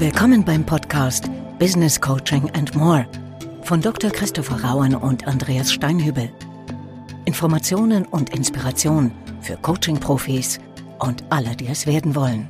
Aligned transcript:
Willkommen 0.00 0.44
beim 0.44 0.64
Podcast 0.64 1.28
Business 1.58 2.00
Coaching 2.00 2.48
and 2.50 2.72
More 2.76 3.04
von 3.64 3.80
Dr. 3.80 4.12
Christopher 4.12 4.62
Rauen 4.62 4.94
und 4.94 5.26
Andreas 5.26 5.72
Steinhübel. 5.72 6.32
Informationen 7.24 8.06
und 8.06 8.32
Inspiration 8.32 9.10
für 9.40 9.56
Coaching-Profis 9.56 10.60
und 11.00 11.24
alle, 11.30 11.56
die 11.56 11.66
es 11.66 11.84
werden 11.88 12.14
wollen. 12.14 12.46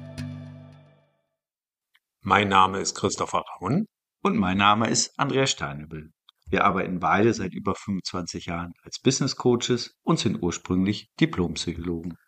Mein 2.20 2.48
Name 2.48 2.80
ist 2.80 2.94
Christopher 2.94 3.42
Rauen. 3.62 3.86
Und 4.22 4.36
mein 4.36 4.58
Name 4.58 4.90
ist 4.90 5.18
Andreas 5.18 5.52
Steinhübel. 5.52 6.10
Wir 6.50 6.66
arbeiten 6.66 7.00
beide 7.00 7.32
seit 7.32 7.54
über 7.54 7.74
25 7.74 8.44
Jahren 8.44 8.74
als 8.82 9.00
Business 9.00 9.36
Coaches 9.36 9.94
und 10.02 10.18
sind 10.18 10.42
ursprünglich 10.42 11.08
Diplompsychologen. 11.18 12.18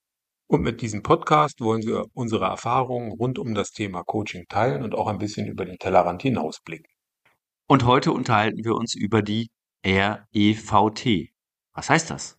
Und 0.51 0.63
mit 0.63 0.83
diesem 0.83 1.05
Podcast 1.05 1.61
wollen 1.61 1.83
wir 1.85 2.07
unsere 2.13 2.47
Erfahrungen 2.47 3.13
rund 3.13 3.39
um 3.39 3.55
das 3.55 3.71
Thema 3.71 4.03
Coaching 4.03 4.47
teilen 4.49 4.83
und 4.83 4.97
auch 4.97 5.07
ein 5.07 5.19
bisschen 5.19 5.47
über 5.47 5.65
den 5.65 5.79
Tellerrand 5.79 6.23
hinausblicken. 6.23 6.93
Und 7.69 7.85
heute 7.87 8.11
unterhalten 8.11 8.65
wir 8.65 8.75
uns 8.75 8.97
über 8.97 9.23
die 9.23 9.49
REVT. 9.87 11.31
Was 11.73 11.89
heißt 11.89 12.11
das? 12.11 12.37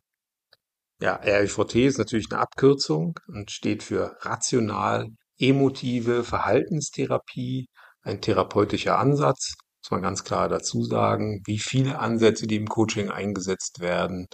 Ja, 0.99 1.21
REVT 1.23 1.75
ist 1.75 1.99
natürlich 1.99 2.29
eine 2.29 2.41
Abkürzung 2.41 3.17
und 3.29 3.49
steht 3.49 3.81
für 3.81 4.17
rational 4.19 5.07
emotive 5.37 6.25
Verhaltenstherapie, 6.25 7.69
ein 8.01 8.19
therapeutischer 8.19 8.99
Ansatz, 8.99 9.53
muss 9.81 9.91
man 9.91 10.01
ganz 10.01 10.25
klar 10.25 10.49
dazu 10.49 10.83
sagen, 10.83 11.41
wie 11.45 11.59
viele 11.59 11.99
Ansätze, 11.99 12.45
die 12.45 12.57
im 12.57 12.67
Coaching 12.67 13.09
eingesetzt 13.09 13.79
werden, 13.79 14.27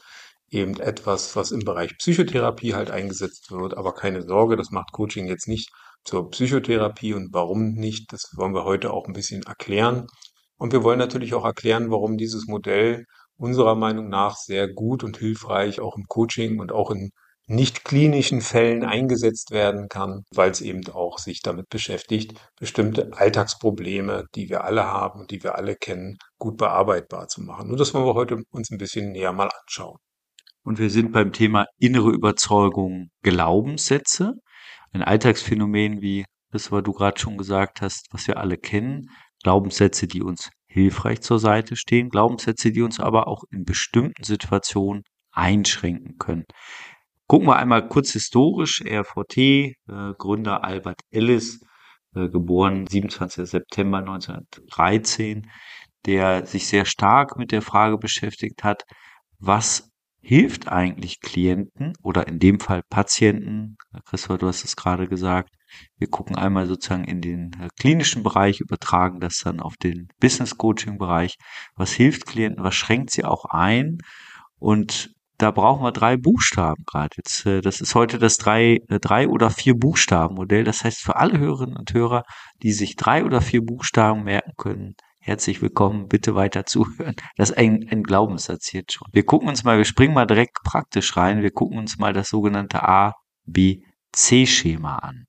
eben 0.50 0.80
etwas, 0.80 1.36
was 1.36 1.52
im 1.52 1.62
Bereich 1.62 1.98
Psychotherapie 1.98 2.74
halt 2.74 2.92
eingesetzt 2.92 3.52
wird. 3.52 3.76
Aber 3.78 3.94
keine 3.94 4.24
Sorge, 4.24 4.56
das 4.56 4.72
macht 4.72 4.92
Coaching 4.92 5.28
jetzt 5.28 5.48
nicht 5.48 5.70
zur 6.04 6.30
Psychotherapie 6.30 7.14
und 7.14 7.34
warum 7.34 7.74
nicht, 7.74 8.14
das 8.14 8.32
wollen 8.36 8.54
wir 8.54 8.64
heute 8.64 8.92
auch 8.94 9.08
ein 9.08 9.14
bisschen 9.14 9.44
erklären. 9.44 10.08
Und 10.58 10.72
wir 10.74 10.84
wollen 10.84 11.00
natürlich 11.00 11.34
auch 11.34 11.46
erklären, 11.46 11.92
warum 11.92 12.18
dieses 12.18 12.48
Modell 12.48 13.06
unserer 13.38 13.76
Meinung 13.76 14.10
nach 14.10 14.36
sehr 14.36 14.68
gut 14.68 15.04
und 15.04 15.18
hilfreich 15.18 15.80
auch 15.80 15.98
im 15.98 16.06
Coaching 16.08 16.60
und 16.60 16.72
auch 16.72 16.92
in 16.92 17.12
nicht 17.50 17.86
klinischen 17.86 18.42
Fällen 18.42 18.84
eingesetzt 18.84 19.52
werden 19.52 19.88
kann, 19.88 20.24
weil 20.34 20.52
es 20.52 20.60
eben 20.62 20.86
auch 20.90 21.18
sich 21.18 21.42
damit 21.42 21.70
beschäftigt, 21.70 22.34
bestimmte 22.60 23.12
Alltagsprobleme, 23.14 24.26
die 24.36 24.50
wir 24.50 24.66
alle 24.66 24.86
haben 24.86 25.22
und 25.22 25.32
die 25.32 25.44
wir 25.44 25.56
alle 25.56 25.76
kennen, 25.76 26.18
gut 26.40 26.58
bearbeitbar 26.58 27.28
zu 27.30 27.42
machen. 27.42 27.72
Und 27.72 27.80
das 27.80 27.94
wollen 27.94 28.06
wir 28.06 28.16
heute 28.16 28.44
uns 28.52 28.70
ein 28.70 28.78
bisschen 28.78 29.12
näher 29.14 29.32
mal 29.32 29.50
anschauen. 29.62 29.98
Und 30.68 30.80
wir 30.80 30.90
sind 30.90 31.14
beim 31.14 31.32
Thema 31.32 31.68
innere 31.80 32.10
Überzeugung, 32.12 33.08
Glaubenssätze. 33.24 34.34
Ein 34.92 35.02
Alltagsphänomen, 35.02 36.02
wie 36.02 36.26
das, 36.52 36.74
was 36.74 36.84
du 36.84 36.92
gerade 36.92 37.18
schon 37.18 37.38
gesagt 37.38 37.80
hast, 37.80 38.08
was 38.12 38.28
wir 38.28 38.36
alle 38.36 38.58
kennen. 38.58 39.10
Glaubenssätze, 39.44 40.08
die 40.08 40.22
uns 40.22 40.50
hilfreich 40.68 41.22
zur 41.22 41.40
Seite 41.40 41.78
stehen. 41.78 42.10
Glaubenssätze, 42.10 42.74
die 42.74 42.82
uns 42.82 43.00
aber 43.00 43.30
auch 43.30 43.44
in 43.50 43.64
bestimmten 43.64 44.26
Situationen 44.26 45.04
einschränken 45.32 46.18
können. 46.18 46.44
Gucken 47.28 47.48
wir 47.48 47.56
einmal 47.56 47.88
kurz 47.88 48.12
historisch. 48.12 48.84
RVT, 48.86 49.38
äh, 49.38 49.74
Gründer 50.18 50.66
Albert 50.66 51.00
Ellis, 51.12 51.62
äh, 52.14 52.28
geboren 52.28 52.88
27. 52.88 53.46
September 53.46 54.02
1913, 54.02 55.50
der 56.06 56.46
sich 56.46 56.68
sehr 56.68 56.84
stark 56.84 57.38
mit 57.38 57.54
der 57.54 57.62
Frage 57.62 57.98
beschäftigt 57.98 58.66
hat, 58.66 58.84
was 59.40 59.87
hilft 60.28 60.68
eigentlich 60.68 61.22
Klienten 61.22 61.94
oder 62.04 62.28
in 62.28 62.38
dem 62.38 62.60
Fall 62.60 62.84
Patienten, 62.90 63.78
Christopher, 64.04 64.38
du 64.38 64.48
hast 64.48 64.66
es 64.66 64.76
gerade 64.76 65.08
gesagt, 65.08 65.56
wir 65.98 66.10
gucken 66.10 66.36
einmal 66.36 66.68
sozusagen 66.68 67.06
in 67.06 67.22
den 67.22 67.52
äh, 67.62 67.70
klinischen 67.80 68.24
Bereich, 68.24 68.60
übertragen 68.60 69.22
das 69.22 69.38
dann 69.38 69.62
auf 69.62 69.78
den 69.78 70.10
Business 70.20 70.58
Coaching 70.58 70.98
Bereich. 70.98 71.38
Was 71.78 71.94
hilft 71.94 72.26
Klienten, 72.26 72.62
was 72.62 72.76
schränkt 72.76 73.12
sie 73.12 73.24
auch 73.24 73.46
ein? 73.46 74.00
Und 74.60 75.14
da 75.38 75.52
brauchen 75.52 75.84
wir 75.84 75.94
drei 75.94 76.18
Buchstaben 76.18 76.84
gerade. 76.86 77.16
Jetzt, 77.16 77.46
äh, 77.46 77.62
das 77.62 77.80
ist 77.80 77.96
heute 77.96 78.20
das 78.20 78.36
drei, 78.36 78.80
äh, 78.90 79.00
drei 79.00 79.30
oder 79.30 79.50
vier 79.50 79.76
Buchstaben 79.76 80.36
Modell. 80.36 80.66
Das 80.66 80.84
heißt, 80.84 81.00
für 81.00 81.16
alle 81.16 81.38
Hörerinnen 81.38 81.78
und 81.78 81.94
Hörer, 81.94 82.24
die 82.64 82.74
sich 82.74 82.98
drei 82.98 83.24
oder 83.24 83.40
vier 83.40 83.62
Buchstaben 83.62 84.26
merken 84.26 84.52
können, 84.58 84.96
herzlich 85.28 85.62
willkommen, 85.62 86.08
bitte 86.08 86.36
weiter 86.36 86.66
zuhören. 86.66 87.16
Das 87.36 87.50
ist 87.50 87.58
ein, 87.58 87.86
ein 87.92 88.04
Glaubenssatz 88.04 88.72
jetzt 88.72 88.94
schon. 88.94 89.08
Wir 89.12 89.26
gucken 89.26 89.50
uns 89.50 89.66
mal, 89.66 89.78
wir 89.78 89.84
springen 89.84 90.14
mal 90.14 90.26
direkt 90.26 90.64
praktisch 90.64 91.18
rein. 91.18 91.42
Wir 91.42 91.52
gucken 91.52 91.78
uns 91.78 91.98
mal 91.98 92.14
das 92.14 92.30
sogenannte 92.30 92.88
A, 92.88 93.14
B, 93.46 93.82
C-Schema 94.14 95.00
an. 95.00 95.26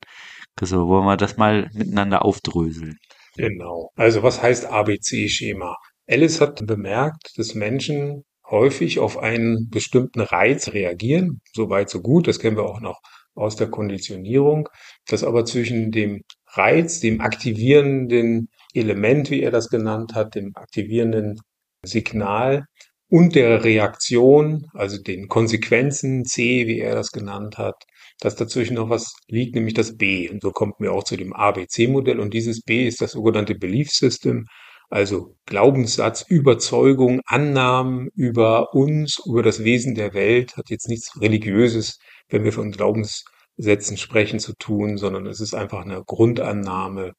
Also 0.61 0.87
wollen 0.87 1.05
wir 1.05 1.17
das 1.17 1.37
mal 1.37 1.69
miteinander 1.75 2.25
aufdröseln. 2.25 2.97
Genau. 3.37 3.91
Also 3.97 4.23
was 4.23 4.41
heißt 4.41 4.67
ABC-Schema? 4.67 5.77
Alice 6.09 6.41
hat 6.41 6.65
bemerkt, 6.65 7.33
dass 7.37 7.57
Menschen 7.57 8.25
häufig 8.49 9.01
auf 9.01 9.19
einen 9.19 9.69
bestimmten 9.69 10.21
Reiz 10.21 10.69
reagieren. 10.69 11.41
So 11.53 11.71
weit, 11.71 11.91
so 11.91 12.01
gut. 12.01 12.29
Das 12.29 12.39
kennen 12.39 12.57
wir 12.57 12.67
auch 12.67 12.81
noch 12.81 13.01
aus 13.35 13.57
der 13.57 13.69
Konditionierung. 13.69 14.69
Dass 15.09 15.25
aber 15.25 15.45
zwischen 15.45 15.91
dem 15.91 16.23
Reiz, 16.47 17.01
dem 17.01 17.21
aktivierenden 17.21 18.49
Element, 18.79 19.31
wie 19.31 19.43
er 19.43 19.51
das 19.51 19.69
genannt 19.69 20.15
hat, 20.15 20.35
dem 20.35 20.53
aktivierenden 20.55 21.41
Signal 21.85 22.65
und 23.09 23.35
der 23.35 23.65
Reaktion, 23.65 24.67
also 24.75 25.01
den 25.01 25.29
Konsequenzen 25.29 26.25
C, 26.25 26.67
wie 26.67 26.81
er 26.81 26.95
das 26.95 27.11
genannt 27.11 27.59
hat, 27.59 27.85
dass 28.21 28.37
dazwischen 28.37 28.75
noch 28.75 28.91
was 28.91 29.15
liegt, 29.29 29.55
nämlich 29.55 29.75
das 29.75 29.97
B. 29.97 30.29
Und 30.29 30.43
so 30.43 30.51
kommt 30.51 30.81
mir 30.81 30.93
auch 30.93 31.05
zu 31.05 31.17
dem 31.17 31.33
ABC-Modell. 31.33 32.21
Und 32.21 32.35
dieses 32.35 32.63
B 32.63 32.87
ist 32.87 33.01
das 33.01 33.13
sogenannte 33.13 33.55
Belief 33.55 33.91
System, 33.91 34.47
also 34.91 35.37
Glaubenssatz, 35.47 36.23
Überzeugung, 36.29 37.21
Annahmen 37.27 38.09
über 38.15 38.75
uns, 38.75 39.21
über 39.27 39.43
das 39.43 39.63
Wesen 39.65 39.95
der 39.95 40.15
Welt, 40.15 40.57
hat 40.57 40.71
jetzt 40.71 40.89
nichts 40.89 41.21
Religiöses, 41.21 41.99
wenn 42.29 42.45
wir 42.45 42.53
von 42.53 42.73
Glaubenssätzen 42.73 43.97
sprechen, 43.99 44.39
zu 44.39 44.55
tun, 44.55 44.97
sondern 44.97 45.27
es 45.27 45.41
ist 45.41 45.55
einfach 45.55 45.83
eine 45.85 46.03
Grundannahme. 46.05 47.13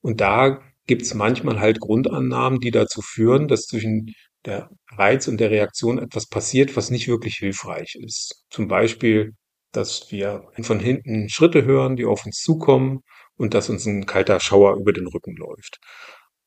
Und 0.00 0.20
da 0.20 0.60
gibt 0.90 1.02
es 1.02 1.14
manchmal 1.14 1.60
halt 1.60 1.78
Grundannahmen, 1.78 2.58
die 2.58 2.72
dazu 2.72 3.00
führen, 3.00 3.46
dass 3.46 3.66
zwischen 3.66 4.12
der 4.44 4.70
Reiz 4.90 5.28
und 5.28 5.38
der 5.38 5.52
Reaktion 5.52 5.98
etwas 5.98 6.26
passiert, 6.26 6.76
was 6.76 6.90
nicht 6.90 7.06
wirklich 7.06 7.36
hilfreich 7.36 7.94
ist. 7.94 8.44
Zum 8.50 8.66
Beispiel, 8.66 9.34
dass 9.70 10.10
wir 10.10 10.48
von 10.62 10.80
hinten 10.80 11.28
Schritte 11.28 11.64
hören, 11.64 11.94
die 11.94 12.06
auf 12.06 12.26
uns 12.26 12.40
zukommen 12.40 13.02
und 13.36 13.54
dass 13.54 13.70
uns 13.70 13.86
ein 13.86 14.04
kalter 14.04 14.40
Schauer 14.40 14.78
über 14.80 14.92
den 14.92 15.06
Rücken 15.06 15.36
läuft. 15.36 15.78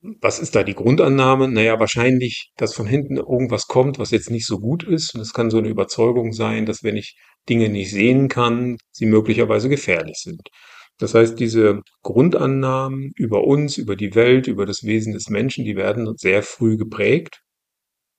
Was 0.01 0.39
ist 0.39 0.55
da 0.55 0.63
die 0.63 0.75
Grundannahme? 0.75 1.47
Naja, 1.47 1.79
wahrscheinlich, 1.79 2.51
dass 2.57 2.73
von 2.73 2.85
hinten 2.85 3.15
irgendwas 3.15 3.67
kommt, 3.67 3.97
was 3.97 4.11
jetzt 4.11 4.29
nicht 4.29 4.45
so 4.45 4.59
gut 4.59 4.83
ist. 4.83 5.15
Und 5.15 5.21
es 5.21 5.31
kann 5.31 5.51
so 5.51 5.59
eine 5.59 5.69
Überzeugung 5.69 6.33
sein, 6.33 6.65
dass 6.65 6.83
wenn 6.83 6.97
ich 6.97 7.15
Dinge 7.47 7.69
nicht 7.69 7.91
sehen 7.91 8.27
kann, 8.27 8.75
sie 8.91 9.05
möglicherweise 9.05 9.69
gefährlich 9.69 10.17
sind. 10.17 10.41
Das 10.99 11.15
heißt, 11.15 11.39
diese 11.39 11.81
Grundannahmen 12.03 13.11
über 13.15 13.43
uns, 13.43 13.77
über 13.77 13.95
die 13.95 14.15
Welt, 14.15 14.47
über 14.47 14.65
das 14.65 14.83
Wesen 14.83 15.13
des 15.13 15.29
Menschen, 15.29 15.65
die 15.65 15.75
werden 15.75 16.13
sehr 16.17 16.43
früh 16.43 16.77
geprägt, 16.77 17.41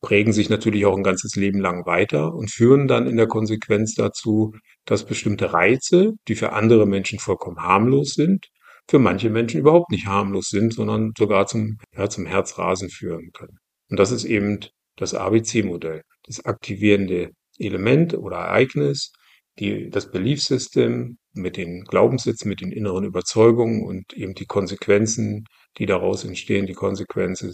prägen 0.05 0.33
sich 0.33 0.51
natürlich 0.51 0.85
auch 0.85 0.97
ein 0.97 1.03
ganzes 1.03 1.35
Leben 1.35 1.61
lang 1.61 1.87
weiter 1.87 2.35
und 2.35 2.51
führen 2.51 2.89
dann 2.89 3.07
in 3.07 3.17
der 3.17 3.27
Konsequenz 3.27 3.95
dazu, 3.95 4.53
dass 4.85 5.07
bestimmte 5.07 5.55
Reize, 5.55 6.13
die 6.29 6.35
für 6.35 6.53
andere 6.53 6.87
Menschen 6.87 7.19
vollkommen 7.19 7.63
harmlos 7.63 8.13
sind, 8.15 8.49
für 8.87 8.99
manche 8.99 9.31
Menschen 9.31 9.61
überhaupt 9.61 9.91
nicht 9.91 10.07
harmlos 10.07 10.49
sind, 10.49 10.75
sondern 10.75 11.13
sogar 11.17 11.47
zum, 11.47 11.79
ja, 11.97 12.11
zum 12.11 12.27
Herzrasen 12.27 12.91
führen 12.91 13.31
können. 13.33 13.59
Und 13.89 13.99
das 13.99 14.11
ist 14.11 14.25
eben 14.25 14.61
das 14.97 15.15
ABC-Modell, 15.15 16.03
das 16.25 16.45
aktivierende 16.45 17.31
Element 17.59 18.15
oder 18.15 18.37
Ereignis, 18.37 19.13
die, 19.59 19.91
das 19.91 20.11
Belief 20.11 20.43
System 20.43 21.19
mit 21.33 21.57
den 21.57 21.85
Glaubenssätzen, 21.85 22.49
mit 22.49 22.61
den 22.61 22.73
inneren 22.73 23.05
Überzeugungen 23.05 23.85
und 23.85 24.13
eben 24.13 24.35
die 24.35 24.47
Konsequenzen, 24.47 25.45
die 25.79 25.87
daraus 25.87 26.25
entstehen, 26.25 26.67
die 26.67 26.75
Konsequenzen, 26.75 27.53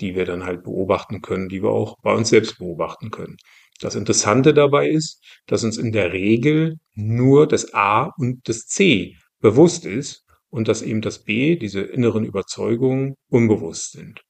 die 0.00 0.14
wir 0.14 0.24
dann 0.24 0.44
halt 0.44 0.64
beobachten 0.64 1.22
können, 1.22 1.48
die 1.48 1.62
wir 1.62 1.70
auch 1.70 1.96
bei 2.02 2.12
uns 2.12 2.28
selbst 2.28 2.58
beobachten 2.58 3.10
können. 3.10 3.36
Das 3.80 3.94
Interessante 3.94 4.54
dabei 4.54 4.88
ist, 4.88 5.22
dass 5.46 5.64
uns 5.64 5.78
in 5.78 5.92
der 5.92 6.12
Regel 6.12 6.78
nur 6.94 7.46
das 7.46 7.74
A 7.74 8.12
und 8.16 8.48
das 8.48 8.66
C 8.66 9.16
bewusst 9.40 9.84
ist 9.84 10.24
und 10.50 10.68
dass 10.68 10.82
eben 10.82 11.00
das 11.00 11.24
B, 11.24 11.56
diese 11.56 11.80
inneren 11.80 12.24
Überzeugungen, 12.24 13.14
unbewusst 13.28 13.92
sind. 13.92 14.22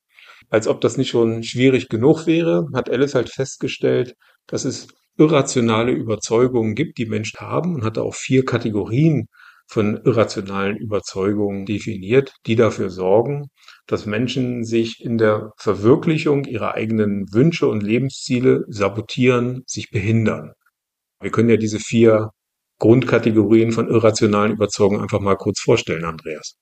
Als 0.50 0.67
ob 0.67 0.81
das 0.81 0.96
nicht 0.96 1.11
schon 1.11 1.43
schwierig 1.43 1.88
genug 1.88 2.26
wäre, 2.26 2.67
hat 2.75 2.90
Alice 2.90 3.14
halt 3.14 3.28
festgestellt, 3.28 4.14
dass 4.46 4.64
es 4.64 4.88
irrationale 5.19 5.93
Überzeugungen 5.93 6.75
gibt, 6.75 6.99
die 6.99 7.06
Menschen 7.06 7.40
haben 7.40 7.75
und 7.75 7.84
hat 7.84 7.99
auch 7.99 8.14
vier 8.14 8.44
Kategorien 8.44 9.28
von 9.66 9.96
irrationalen 10.05 10.76
Überzeugungen 10.76 11.64
definiert, 11.64 12.34
die 12.46 12.56
dafür 12.56 12.90
sorgen, 12.90 13.49
dass 13.87 14.06
Menschen 14.06 14.64
sich 14.64 15.02
in 15.02 15.19
der 15.19 15.52
Verwirklichung 15.56 16.44
ihrer 16.44 16.75
eigenen 16.75 17.26
Wünsche 17.32 17.66
und 17.69 17.82
Lebensziele 17.82 18.64
sabotieren, 18.69 19.62
sich 19.66 19.90
behindern. 19.90 20.52
Wir 21.20 21.31
können 21.31 21.49
ja 21.49 21.56
diese 21.56 21.81
vier 21.81 22.31
Grundkategorien 22.78 23.72
von 23.72 23.88
irrationalen 23.88 24.52
Überzeugungen 24.52 25.02
einfach 25.02 25.20
mal 25.20 25.37
kurz 25.37 25.61
vorstellen, 25.61 26.05
Andreas. 26.05 26.56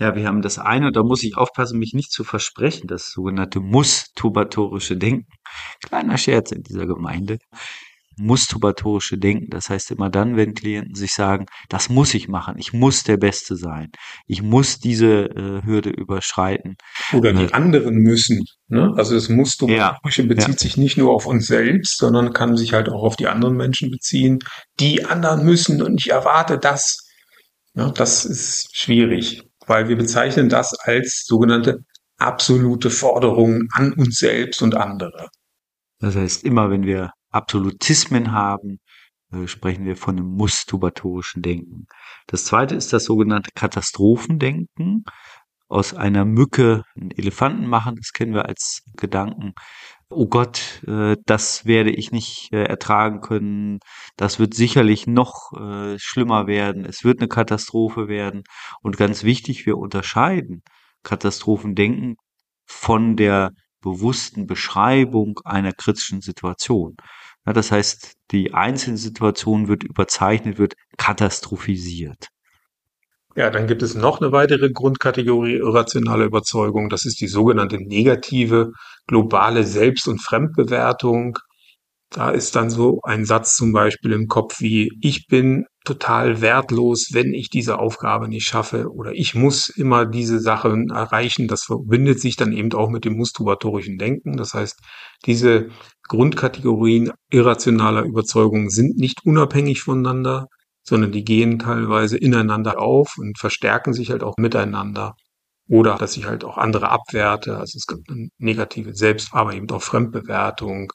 Ja, 0.00 0.14
wir 0.14 0.28
haben 0.28 0.42
das 0.42 0.60
eine, 0.60 0.92
da 0.92 1.02
muss 1.02 1.24
ich 1.24 1.36
aufpassen, 1.36 1.78
mich 1.78 1.92
nicht 1.92 2.12
zu 2.12 2.22
versprechen, 2.22 2.86
das 2.86 3.10
sogenannte 3.10 3.58
mustubatorische 3.58 4.96
Denken. 4.96 5.26
Kleiner 5.82 6.16
Scherz 6.16 6.52
in 6.52 6.62
dieser 6.62 6.86
Gemeinde. 6.86 7.38
Mustubatorische 8.16 9.18
Denken, 9.18 9.50
das 9.50 9.70
heißt 9.70 9.92
immer 9.92 10.08
dann, 10.08 10.36
wenn 10.36 10.54
Klienten 10.54 10.94
sich 10.94 11.14
sagen, 11.14 11.46
das 11.68 11.88
muss 11.88 12.14
ich 12.14 12.26
machen, 12.26 12.56
ich 12.58 12.72
muss 12.72 13.04
der 13.04 13.16
Beste 13.16 13.54
sein, 13.54 13.90
ich 14.26 14.42
muss 14.42 14.80
diese 14.80 15.26
äh, 15.26 15.64
Hürde 15.64 15.90
überschreiten. 15.90 16.76
Oder 17.12 17.32
die 17.32 17.44
äh, 17.44 17.52
anderen 17.52 17.94
müssen. 17.94 18.44
Ne? 18.66 18.92
Also 18.96 19.14
das 19.14 19.28
Mustubatorische 19.28 20.22
ja, 20.22 20.28
bezieht 20.28 20.54
ja. 20.54 20.58
sich 20.58 20.76
nicht 20.76 20.96
nur 20.96 21.12
auf 21.12 21.26
uns 21.26 21.46
selbst, 21.46 21.98
sondern 21.98 22.32
kann 22.32 22.56
sich 22.56 22.72
halt 22.72 22.88
auch 22.88 23.02
auf 23.02 23.14
die 23.14 23.28
anderen 23.28 23.56
Menschen 23.56 23.90
beziehen. 23.90 24.40
Die 24.80 25.04
anderen 25.04 25.44
müssen 25.44 25.80
und 25.80 26.00
ich 26.00 26.10
erwarte 26.10 26.58
das. 26.58 27.08
Ja, 27.74 27.90
das 27.90 28.24
ist 28.24 28.76
schwierig 28.76 29.47
weil 29.68 29.88
wir 29.88 29.96
bezeichnen 29.96 30.48
das 30.48 30.74
als 30.80 31.24
sogenannte 31.24 31.84
absolute 32.18 32.90
Forderungen 32.90 33.68
an 33.72 33.92
uns 33.92 34.18
selbst 34.18 34.62
und 34.62 34.74
andere. 34.74 35.28
Das 36.00 36.16
heißt, 36.16 36.44
immer 36.44 36.70
wenn 36.70 36.84
wir 36.84 37.12
Absolutismen 37.30 38.32
haben, 38.32 38.78
äh, 39.32 39.46
sprechen 39.46 39.84
wir 39.84 39.96
von 39.96 40.16
einem 40.16 40.28
mustubatorischen 40.28 41.42
Denken. 41.42 41.86
Das 42.26 42.44
zweite 42.44 42.74
ist 42.74 42.92
das 42.92 43.04
sogenannte 43.04 43.50
Katastrophendenken. 43.54 45.04
Aus 45.68 45.92
einer 45.92 46.24
Mücke 46.24 46.84
einen 46.96 47.10
Elefanten 47.10 47.66
machen, 47.66 47.96
das 47.96 48.12
kennen 48.12 48.32
wir 48.32 48.46
als 48.46 48.82
Gedanken 48.96 49.52
oh 50.10 50.26
Gott, 50.26 50.82
äh, 50.86 51.16
das 51.26 51.66
werde 51.66 51.90
ich 51.90 52.12
nicht 52.12 52.52
äh, 52.52 52.64
ertragen 52.64 53.20
können, 53.20 53.80
das 54.16 54.38
wird 54.38 54.54
sicherlich 54.54 55.06
noch 55.06 55.52
äh, 55.52 55.98
schlimmer 55.98 56.46
werden, 56.46 56.84
es 56.84 57.04
wird 57.04 57.20
eine 57.20 57.28
Katastrophe 57.28 58.08
werden. 58.08 58.42
Und 58.82 58.96
ganz 58.96 59.24
wichtig, 59.24 59.66
wir 59.66 59.76
unterscheiden 59.78 60.62
Katastrophendenken 61.02 62.16
von 62.66 63.16
der 63.16 63.52
bewussten 63.80 64.46
Beschreibung 64.46 65.40
einer 65.44 65.72
kritischen 65.72 66.20
Situation. 66.20 66.96
Ja, 67.46 67.52
das 67.52 67.72
heißt, 67.72 68.14
die 68.32 68.54
einzelne 68.54 68.98
Situation 68.98 69.68
wird 69.68 69.84
überzeichnet, 69.84 70.58
wird 70.58 70.74
katastrophisiert. 70.96 72.28
Ja, 73.38 73.50
dann 73.50 73.68
gibt 73.68 73.84
es 73.84 73.94
noch 73.94 74.20
eine 74.20 74.32
weitere 74.32 74.68
Grundkategorie 74.68 75.58
irrationaler 75.58 76.24
Überzeugung. 76.24 76.88
Das 76.88 77.04
ist 77.04 77.20
die 77.20 77.28
sogenannte 77.28 77.76
negative 77.78 78.72
globale 79.06 79.62
Selbst- 79.62 80.08
und 80.08 80.20
Fremdbewertung. 80.20 81.38
Da 82.10 82.30
ist 82.30 82.56
dann 82.56 82.68
so 82.68 82.98
ein 83.04 83.24
Satz 83.24 83.54
zum 83.54 83.72
Beispiel 83.72 84.10
im 84.10 84.26
Kopf 84.26 84.60
wie, 84.60 84.90
ich 85.00 85.28
bin 85.28 85.66
total 85.84 86.40
wertlos, 86.40 87.10
wenn 87.12 87.32
ich 87.32 87.48
diese 87.48 87.78
Aufgabe 87.78 88.26
nicht 88.26 88.44
schaffe 88.44 88.88
oder 88.90 89.12
ich 89.12 89.36
muss 89.36 89.68
immer 89.68 90.04
diese 90.04 90.40
Sachen 90.40 90.90
erreichen. 90.90 91.46
Das 91.46 91.62
verbindet 91.62 92.20
sich 92.20 92.34
dann 92.34 92.52
eben 92.52 92.72
auch 92.72 92.90
mit 92.90 93.04
dem 93.04 93.16
mustubatorischen 93.16 93.98
Denken. 93.98 94.36
Das 94.36 94.52
heißt, 94.54 94.80
diese 95.26 95.68
Grundkategorien 96.08 97.12
irrationaler 97.30 98.02
Überzeugungen 98.02 98.68
sind 98.68 98.96
nicht 98.96 99.24
unabhängig 99.24 99.82
voneinander 99.82 100.48
sondern 100.88 101.12
die 101.12 101.24
gehen 101.24 101.58
teilweise 101.58 102.16
ineinander 102.16 102.80
auf 102.80 103.18
und 103.18 103.38
verstärken 103.38 103.92
sich 103.92 104.10
halt 104.10 104.22
auch 104.22 104.36
miteinander. 104.38 105.14
Oder 105.68 105.96
dass 105.96 106.16
ich 106.16 106.24
halt 106.26 106.44
auch 106.44 106.56
andere 106.56 106.88
abwerte. 106.88 107.58
Also 107.58 107.76
es 107.76 107.86
gibt 107.86 108.10
eine 108.10 108.28
negative 108.38 108.94
Selbst, 108.94 109.28
aber 109.32 109.52
eben 109.52 109.70
auch 109.70 109.82
Fremdbewertung. 109.82 110.90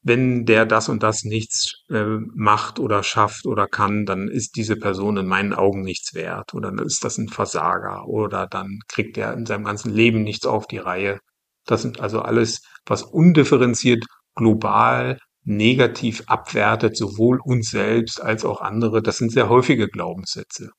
Wenn 0.00 0.46
der 0.46 0.64
das 0.64 0.88
und 0.88 1.02
das 1.02 1.24
nichts 1.24 1.82
äh, 1.90 2.16
macht 2.34 2.78
oder 2.78 3.02
schafft 3.02 3.44
oder 3.44 3.66
kann, 3.66 4.06
dann 4.06 4.28
ist 4.28 4.56
diese 4.56 4.76
Person 4.76 5.18
in 5.18 5.26
meinen 5.26 5.52
Augen 5.52 5.82
nichts 5.82 6.14
wert. 6.14 6.54
Oder 6.54 6.70
dann 6.70 6.86
ist 6.86 7.04
das 7.04 7.18
ein 7.18 7.28
Versager. 7.28 8.06
Oder 8.06 8.46
dann 8.46 8.78
kriegt 8.88 9.18
er 9.18 9.34
in 9.34 9.44
seinem 9.44 9.64
ganzen 9.64 9.92
Leben 9.92 10.22
nichts 10.22 10.46
auf 10.46 10.66
die 10.66 10.78
Reihe. 10.78 11.18
Das 11.66 11.82
sind 11.82 12.00
also 12.00 12.22
alles, 12.22 12.62
was 12.86 13.02
undifferenziert 13.02 14.06
global 14.34 15.18
negativ 15.46 16.24
abwertet, 16.26 16.96
sowohl 16.96 17.40
uns 17.42 17.70
selbst 17.70 18.20
als 18.20 18.44
auch 18.44 18.60
andere. 18.60 19.00
Das 19.00 19.16
sind 19.16 19.32
sehr 19.32 19.48
häufige 19.48 19.88
Glaubenssätze. 19.88 20.70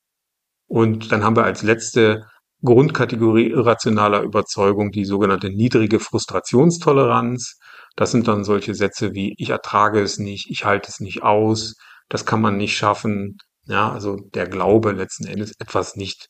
Und 0.66 1.10
dann 1.10 1.24
haben 1.24 1.36
wir 1.36 1.44
als 1.44 1.62
letzte 1.62 2.26
Grundkategorie 2.62 3.50
irrationaler 3.50 4.22
Überzeugung 4.22 4.90
die 4.90 5.04
sogenannte 5.04 5.50
niedrige 5.50 6.00
Frustrationstoleranz. 6.00 7.58
Das 7.96 8.10
sind 8.10 8.28
dann 8.28 8.44
solche 8.44 8.74
Sätze 8.74 9.14
wie 9.14 9.34
ich 9.38 9.50
ertrage 9.50 10.00
es 10.00 10.18
nicht, 10.18 10.50
ich 10.50 10.64
halte 10.64 10.88
es 10.88 11.00
nicht 11.00 11.22
aus, 11.22 11.74
das 12.08 12.26
kann 12.26 12.40
man 12.40 12.56
nicht 12.56 12.76
schaffen. 12.76 13.38
Ja, 13.64 13.90
also 13.90 14.16
der 14.34 14.48
Glaube 14.48 14.92
letzten 14.92 15.26
Endes 15.26 15.52
etwas 15.58 15.96
nicht, 15.96 16.26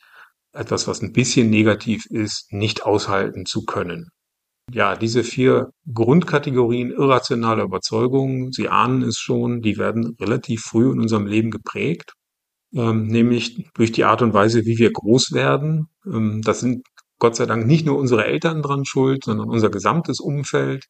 etwas, 0.53 0.87
was 0.87 1.03
ein 1.03 1.13
bisschen 1.13 1.51
negativ 1.51 2.05
ist, 2.07 2.53
nicht 2.53 2.85
aushalten 2.85 3.47
zu 3.47 3.65
können. 3.65 4.11
Ja, 4.71 4.97
diese 4.97 5.25
vier 5.25 5.71
Grundkategorien 5.93 6.91
irrationaler 6.91 7.65
Überzeugungen, 7.65 8.53
Sie 8.53 8.69
ahnen 8.69 9.03
es 9.03 9.19
schon, 9.19 9.63
die 9.63 9.79
werden 9.79 10.15
relativ 10.21 10.61
früh 10.63 10.93
in 10.93 11.01
unserem 11.01 11.27
Leben 11.27 11.51
geprägt, 11.51 12.13
ähm, 12.75 13.07
nämlich 13.07 13.67
durch 13.75 13.93
die 13.93 14.05
Art 14.05 14.21
und 14.21 14.35
Weise, 14.35 14.67
wie 14.67 14.79
wir 14.79 14.93
groß 14.93 15.33
werden. 15.33 15.89
Ähm, 16.07 16.43
das 16.43 16.61
sind 16.61 16.87
Gott 17.19 17.37
sei 17.37 17.47
Dank 17.47 17.67
nicht 17.67 17.87
nur 17.87 17.99
unsere 17.99 18.27
Eltern 18.27 18.63
dran 18.63 18.85
schuld, 18.85 19.25
sondern 19.25 19.49
unser 19.49 19.71
gesamtes 19.71 20.21
Umfeld. 20.21 20.85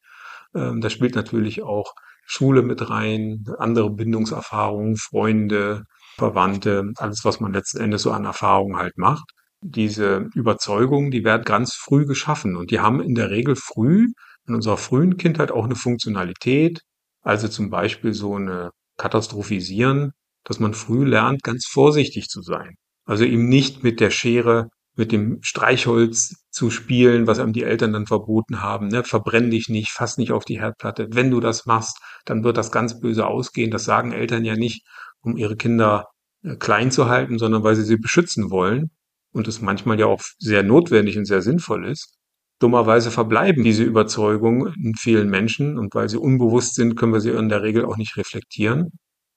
Ähm, 0.53 0.81
da 0.81 0.89
spielt 0.89 1.15
natürlich 1.15 1.63
auch 1.63 1.93
Schule 2.25 2.63
mit 2.63 2.89
rein, 2.89 3.45
andere 3.59 3.89
Bindungserfahrungen, 3.91 4.97
Freunde, 4.97 5.83
Verwandte, 6.17 6.91
alles, 6.97 7.23
was 7.23 7.39
man 7.39 7.53
letzten 7.53 7.79
Endes 7.79 8.03
so 8.03 8.11
an 8.11 8.25
Erfahrungen 8.25 8.77
halt 8.77 8.97
macht 8.97 9.31
diese 9.61 10.29
Überzeugungen, 10.33 11.11
die 11.11 11.23
werden 11.23 11.43
ganz 11.43 11.73
früh 11.73 12.05
geschaffen 12.05 12.55
und 12.55 12.71
die 12.71 12.79
haben 12.79 13.01
in 13.01 13.15
der 13.15 13.29
Regel 13.29 13.55
früh, 13.55 14.07
in 14.47 14.55
unserer 14.55 14.77
frühen 14.77 15.17
Kindheit 15.17 15.51
auch 15.51 15.65
eine 15.65 15.75
Funktionalität, 15.75 16.81
also 17.21 17.47
zum 17.47 17.69
Beispiel 17.69 18.13
so 18.13 18.35
eine 18.35 18.71
Katastrophisieren, 18.97 20.11
dass 20.43 20.59
man 20.59 20.73
früh 20.73 21.05
lernt, 21.05 21.43
ganz 21.43 21.65
vorsichtig 21.67 22.27
zu 22.29 22.41
sein. 22.41 22.75
Also 23.05 23.25
eben 23.25 23.49
nicht 23.49 23.83
mit 23.83 23.99
der 23.99 24.09
Schere, 24.09 24.69
mit 24.95 25.11
dem 25.11 25.39
Streichholz 25.41 26.35
zu 26.51 26.69
spielen, 26.69 27.27
was 27.27 27.39
einem 27.39 27.53
die 27.53 27.63
Eltern 27.63 27.93
dann 27.93 28.05
verboten 28.05 28.61
haben. 28.61 28.87
Ne? 28.87 29.03
Verbrenn 29.03 29.49
dich 29.49 29.69
nicht, 29.69 29.91
fass 29.91 30.17
nicht 30.17 30.31
auf 30.31 30.45
die 30.45 30.59
Herdplatte. 30.59 31.07
Wenn 31.11 31.31
du 31.31 31.39
das 31.39 31.65
machst, 31.65 31.99
dann 32.25 32.43
wird 32.43 32.57
das 32.57 32.71
ganz 32.71 32.99
böse 32.99 33.25
ausgehen. 33.27 33.71
Das 33.71 33.85
sagen 33.85 34.11
Eltern 34.11 34.43
ja 34.43 34.55
nicht, 34.55 34.85
um 35.21 35.37
ihre 35.37 35.55
Kinder 35.55 36.07
äh, 36.43 36.55
klein 36.55 36.91
zu 36.91 37.07
halten, 37.07 37.37
sondern 37.37 37.63
weil 37.63 37.75
sie 37.75 37.83
sie 37.83 37.97
beschützen 37.97 38.51
wollen 38.51 38.91
und 39.31 39.47
es 39.47 39.61
manchmal 39.61 39.99
ja 39.99 40.07
auch 40.07 40.21
sehr 40.37 40.63
notwendig 40.63 41.17
und 41.17 41.25
sehr 41.25 41.41
sinnvoll 41.41 41.87
ist. 41.87 42.15
Dummerweise 42.59 43.09
verbleiben 43.09 43.63
diese 43.63 43.83
Überzeugungen 43.83 44.73
in 44.83 44.95
vielen 44.95 45.29
Menschen 45.29 45.77
und 45.77 45.95
weil 45.95 46.09
sie 46.09 46.17
unbewusst 46.17 46.75
sind, 46.75 46.95
können 46.95 47.13
wir 47.13 47.21
sie 47.21 47.29
in 47.29 47.49
der 47.49 47.63
Regel 47.63 47.85
auch 47.85 47.97
nicht 47.97 48.17
reflektieren. 48.17 48.89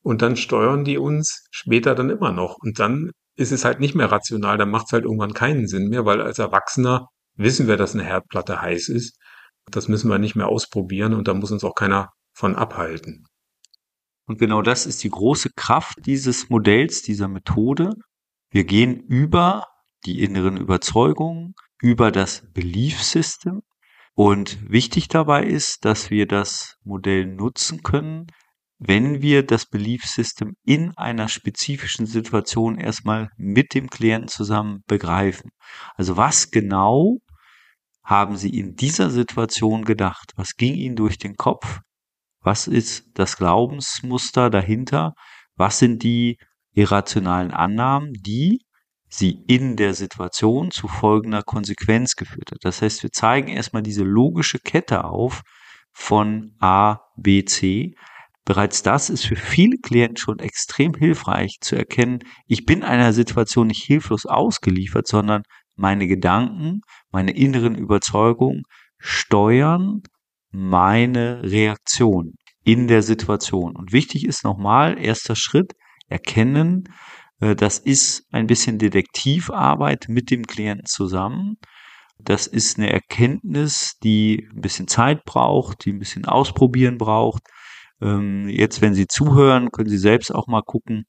Und 0.03 0.23
dann 0.23 0.37
steuern 0.37 0.85
die 0.85 0.99
uns 0.99 1.47
später 1.53 1.95
dann 1.95 2.11
immer 2.11 2.33
noch. 2.33 2.57
Und 2.61 2.81
dann 2.81 3.13
ist 3.37 3.53
es 3.53 3.65
halt 3.65 3.79
nicht 3.79 3.95
mehr 3.95 4.11
rational, 4.11 4.59
dann 4.59 4.71
macht 4.71 4.87
es 4.87 4.93
halt 4.93 5.05
irgendwann 5.05 5.35
keinen 5.35 5.69
Sinn 5.69 5.89
mehr, 5.89 6.05
weil 6.05 6.21
als 6.21 6.41
Erwachsener 6.41 7.07
wissen 7.37 7.69
wir, 7.69 7.77
dass 7.77 7.95
eine 7.95 8.05
Herdplatte 8.05 8.61
heiß 8.61 8.89
ist. 8.89 9.17
Das 9.71 9.89
müssen 9.89 10.11
wir 10.11 10.19
nicht 10.19 10.35
mehr 10.35 10.49
ausprobieren 10.49 11.15
und 11.15 11.29
da 11.29 11.35
muss 11.35 11.53
uns 11.53 11.63
auch 11.63 11.75
keiner 11.75 12.11
von 12.35 12.57
abhalten. 12.57 13.27
Und 14.27 14.39
genau 14.39 14.63
das 14.63 14.87
ist 14.87 15.05
die 15.05 15.11
große 15.11 15.51
Kraft 15.57 15.99
dieses 16.07 16.51
Modells, 16.51 17.03
dieser 17.03 17.29
Methode. 17.29 17.95
Wir 18.51 18.65
gehen 18.65 19.01
über 19.01 19.67
die 20.05 20.23
inneren 20.23 20.57
Überzeugungen, 20.57 21.55
über 21.81 22.11
das 22.13 22.45
Belief 22.53 23.03
System. 23.03 23.63
Und 24.15 24.71
wichtig 24.71 25.09
dabei 25.09 25.45
ist, 25.45 25.85
dass 25.85 26.11
wir 26.11 26.27
das 26.27 26.77
Modell 26.85 27.27
nutzen 27.27 27.83
können, 27.83 28.27
wenn 28.79 29.23
wir 29.23 29.45
das 29.45 29.67
Belief 29.67 30.05
System 30.05 30.55
in 30.65 30.97
einer 30.97 31.29
spezifischen 31.29 32.07
Situation 32.07 32.79
erstmal 32.79 33.31
mit 33.37 33.75
dem 33.75 33.89
Klienten 33.89 34.29
zusammen 34.29 34.83
begreifen. 34.87 35.51
Also 35.95 36.17
was 36.17 36.51
genau 36.51 37.19
haben 38.05 38.37
Sie 38.37 38.51
in 38.51 38.75
dieser 38.75 39.11
Situation 39.11 39.85
gedacht? 39.85 40.33
Was 40.37 40.57
ging 40.57 40.75
Ihnen 40.75 40.97
durch 40.97 41.17
den 41.17 41.37
Kopf? 41.37 41.81
Was 42.41 42.67
ist 42.67 43.05
das 43.15 43.37
Glaubensmuster 43.37 44.51
dahinter? 44.51 45.15
Was 45.55 45.79
sind 45.79 46.03
die 46.03 46.39
irrationalen 46.75 47.53
Annahmen, 47.53 48.13
die 48.15 48.63
sie 49.13 49.45
in 49.47 49.77
der 49.77 49.93
Situation 49.93 50.71
zu 50.71 50.89
folgender 50.89 51.43
Konsequenz 51.43 52.17
geführt 52.17 52.51
hat. 52.51 52.59
Das 52.63 52.81
heißt, 52.81 53.03
wir 53.03 53.13
zeigen 53.13 53.49
erstmal 53.49 53.83
diese 53.83 54.05
logische 54.05 54.59
Kette 54.59 55.05
auf 55.05 55.43
von 55.93 56.55
A, 56.61 57.01
B, 57.17 57.45
C. 57.45 57.95
Bereits 58.47 58.83
das 58.83 59.11
ist 59.11 59.27
für 59.27 59.37
viele 59.37 59.77
Klienten 59.77 60.17
schon 60.17 60.39
extrem 60.39 60.95
hilfreich 60.95 61.59
zu 61.61 61.77
erkennen, 61.77 62.21
ich 62.47 62.65
bin 62.65 62.83
einer 62.83 63.13
Situation 63.13 63.67
nicht 63.67 63.85
hilflos 63.85 64.25
ausgeliefert, 64.25 65.07
sondern 65.07 65.43
meine 65.77 66.07
Gedanken, 66.07 66.81
meine 67.11 67.33
inneren 67.33 67.75
Überzeugungen 67.75 68.63
steuern 68.99 70.01
meine 70.51 71.43
Reaktion 71.43 72.33
in 72.65 72.89
der 72.89 73.03
Situation. 73.03 73.77
Und 73.77 73.93
wichtig 73.93 74.27
ist 74.27 74.43
nochmal, 74.43 74.99
erster 74.99 75.37
Schritt, 75.37 75.73
erkennen, 76.09 76.85
das 77.57 77.79
ist 77.79 78.25
ein 78.31 78.47
bisschen 78.47 78.79
Detektivarbeit 78.79 80.07
mit 80.09 80.31
dem 80.31 80.47
Klienten 80.47 80.87
zusammen. 80.87 81.57
Das 82.19 82.47
ist 82.47 82.79
eine 82.79 82.93
Erkenntnis, 82.93 83.95
die 84.03 84.49
ein 84.55 84.61
bisschen 84.61 84.87
Zeit 84.89 85.25
braucht, 85.25 85.85
die 85.85 85.93
ein 85.93 85.99
bisschen 85.99 86.25
Ausprobieren 86.25 86.99
braucht. 86.99 87.43
Ähm, 88.01 88.49
jetzt, 88.49 88.81
wenn 88.81 88.95
Sie 88.95 89.07
zuhören, 89.07 89.71
können 89.71 89.89
Sie 89.89 89.99
selbst 89.99 90.35
auch 90.35 90.47
mal 90.47 90.63
gucken, 90.63 91.05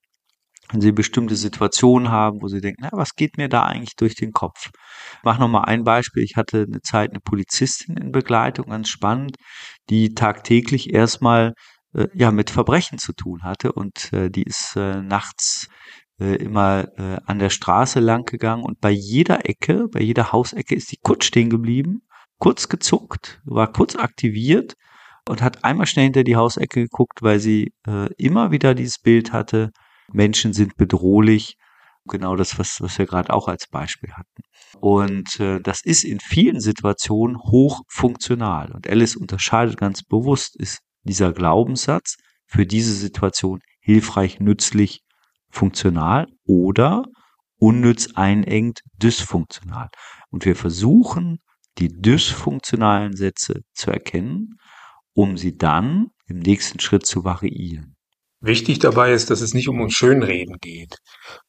wenn 0.71 0.81
Sie 0.81 0.91
bestimmte 0.91 1.35
Situationen 1.35 2.09
haben, 2.09 2.41
wo 2.41 2.47
Sie 2.47 2.61
denken, 2.61 2.81
na, 2.83 2.89
was 2.93 3.15
geht 3.15 3.37
mir 3.37 3.49
da 3.49 3.63
eigentlich 3.63 3.95
durch 3.95 4.15
den 4.15 4.31
Kopf? 4.31 4.71
Ich 5.17 5.23
mache 5.23 5.39
nochmal 5.39 5.65
ein 5.65 5.83
Beispiel. 5.83 6.23
Ich 6.23 6.35
hatte 6.35 6.65
eine 6.67 6.81
Zeit 6.81 7.11
eine 7.11 7.19
Polizistin 7.19 7.97
in 7.97 8.11
Begleitung, 8.11 8.67
ganz 8.67 8.89
spannend, 8.89 9.35
die 9.89 10.13
tagtäglich 10.13 10.93
erstmal 10.93 11.53
äh, 11.93 12.07
ja 12.13 12.31
mit 12.31 12.49
Verbrechen 12.49 12.97
zu 12.97 13.13
tun 13.13 13.43
hatte 13.43 13.71
und 13.71 14.11
äh, 14.13 14.29
die 14.29 14.43
ist 14.43 14.75
äh, 14.75 15.01
nachts 15.01 15.67
äh, 16.19 16.35
immer 16.35 16.87
äh, 16.97 17.17
an 17.25 17.39
der 17.39 17.49
Straße 17.49 17.99
lang 17.99 18.25
gegangen 18.25 18.63
und 18.63 18.79
bei 18.79 18.91
jeder 18.91 19.49
Ecke, 19.49 19.87
bei 19.91 20.01
jeder 20.01 20.31
Hausecke 20.31 20.75
ist 20.75 20.91
die 20.91 20.99
kurz 21.01 21.25
stehen 21.25 21.49
geblieben, 21.49 22.01
kurz 22.39 22.69
gezuckt, 22.69 23.41
war 23.45 23.71
kurz 23.71 23.95
aktiviert 23.95 24.75
und 25.27 25.41
hat 25.41 25.63
einmal 25.63 25.87
schnell 25.87 26.05
hinter 26.05 26.23
die 26.23 26.35
Hausecke 26.35 26.81
geguckt, 26.83 27.21
weil 27.21 27.39
sie 27.39 27.73
äh, 27.87 28.13
immer 28.17 28.51
wieder 28.51 28.75
dieses 28.75 28.99
Bild 28.99 29.31
hatte, 29.33 29.71
Menschen 30.11 30.53
sind 30.53 30.75
bedrohlich. 30.75 31.55
Genau 32.05 32.35
das, 32.35 32.59
was, 32.59 32.81
was 32.81 32.97
wir 32.97 33.05
gerade 33.05 33.31
auch 33.31 33.47
als 33.47 33.67
Beispiel 33.67 34.11
hatten. 34.11 34.43
Und 34.81 35.39
äh, 35.39 35.61
das 35.61 35.81
ist 35.85 36.03
in 36.03 36.19
vielen 36.19 36.59
Situationen 36.59 37.37
hochfunktional. 37.37 38.71
Und 38.73 38.89
Alice 38.89 39.15
unterscheidet 39.15 39.77
ganz 39.77 40.03
bewusst, 40.03 40.59
ist 40.59 40.79
dieser 41.03 41.31
Glaubenssatz 41.31 42.17
für 42.45 42.65
diese 42.65 42.93
Situation 42.93 43.61
hilfreich, 43.79 44.41
nützlich, 44.41 44.99
funktional 45.53 46.27
oder 46.45 47.05
unnütz, 47.59 48.09
einengt, 48.15 48.81
dysfunktional. 49.01 49.89
Und 50.31 50.45
wir 50.45 50.55
versuchen, 50.55 51.39
die 51.77 51.89
dysfunktionalen 51.89 53.15
Sätze 53.15 53.61
zu 53.73 53.91
erkennen, 53.91 54.57
um 55.13 55.37
sie 55.37 55.55
dann 55.55 56.07
im 56.27 56.39
nächsten 56.39 56.79
Schritt 56.79 57.05
zu 57.05 57.23
variieren. 57.23 57.95
Wichtig 58.41 58.79
dabei 58.79 59.13
ist, 59.13 59.29
dass 59.29 59.41
es 59.41 59.53
nicht 59.53 59.69
um 59.69 59.79
uns 59.79 59.93
Schönreden 59.93 60.57
geht, 60.59 60.97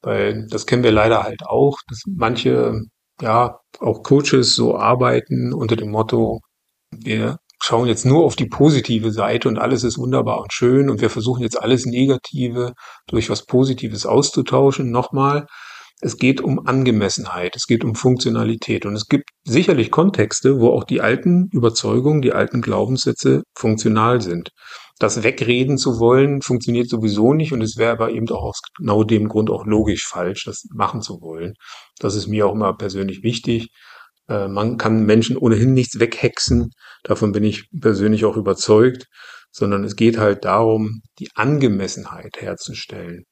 weil 0.02 0.46
das 0.48 0.66
kennen 0.66 0.84
wir 0.84 0.92
leider 0.92 1.24
halt 1.24 1.42
auch, 1.44 1.78
dass 1.88 2.02
manche, 2.06 2.82
ja, 3.20 3.58
auch 3.80 4.02
Coaches 4.02 4.54
so 4.54 4.76
arbeiten 4.76 5.52
unter 5.52 5.76
dem 5.76 5.90
Motto, 5.90 6.40
wir 6.92 7.38
schauen 7.64 7.88
jetzt 7.88 8.04
nur 8.04 8.24
auf 8.24 8.36
die 8.36 8.46
positive 8.46 9.10
Seite 9.10 9.48
und 9.48 9.58
alles 9.58 9.84
ist 9.84 9.96
wunderbar 9.96 10.42
und 10.42 10.52
schön 10.52 10.90
und 10.90 11.00
wir 11.00 11.08
versuchen 11.08 11.42
jetzt 11.42 11.60
alles 11.60 11.86
Negative 11.86 12.74
durch 13.06 13.30
was 13.30 13.46
Positives 13.46 14.04
auszutauschen. 14.04 14.90
Nochmal, 14.90 15.46
es 16.02 16.18
geht 16.18 16.42
um 16.42 16.66
Angemessenheit, 16.66 17.56
es 17.56 17.66
geht 17.66 17.82
um 17.82 17.94
Funktionalität 17.94 18.84
und 18.84 18.94
es 18.94 19.06
gibt 19.06 19.30
sicherlich 19.44 19.90
Kontexte, 19.90 20.60
wo 20.60 20.68
auch 20.68 20.84
die 20.84 21.00
alten 21.00 21.48
Überzeugungen, 21.52 22.20
die 22.20 22.34
alten 22.34 22.60
Glaubenssätze 22.60 23.44
funktional 23.56 24.20
sind. 24.20 24.50
Das 24.98 25.22
wegreden 25.22 25.78
zu 25.78 25.98
wollen, 25.98 26.42
funktioniert 26.42 26.90
sowieso 26.90 27.32
nicht 27.32 27.54
und 27.54 27.62
es 27.62 27.78
wäre 27.78 27.92
aber 27.92 28.10
eben 28.10 28.28
auch 28.28 28.42
aus 28.42 28.60
genau 28.76 29.04
dem 29.04 29.28
Grund 29.28 29.48
auch 29.48 29.64
logisch 29.64 30.06
falsch, 30.06 30.44
das 30.44 30.64
machen 30.74 31.00
zu 31.00 31.22
wollen. 31.22 31.54
Das 31.98 32.14
ist 32.14 32.26
mir 32.26 32.46
auch 32.46 32.52
immer 32.52 32.76
persönlich 32.76 33.22
wichtig. 33.22 33.70
Äh, 34.28 34.48
man 34.48 34.78
kann 34.78 35.04
Menschen 35.04 35.36
ohnehin 35.36 35.74
nichts 35.74 35.98
weghexen. 35.98 36.70
Davon 37.02 37.32
bin 37.32 37.44
ich 37.44 37.68
persönlich 37.78 38.24
auch 38.24 38.36
überzeugt. 38.36 39.06
Sondern 39.50 39.84
es 39.84 39.94
geht 39.94 40.18
halt 40.18 40.44
darum, 40.44 41.02
die 41.20 41.28
Angemessenheit 41.36 42.40
herzustellen. 42.40 43.22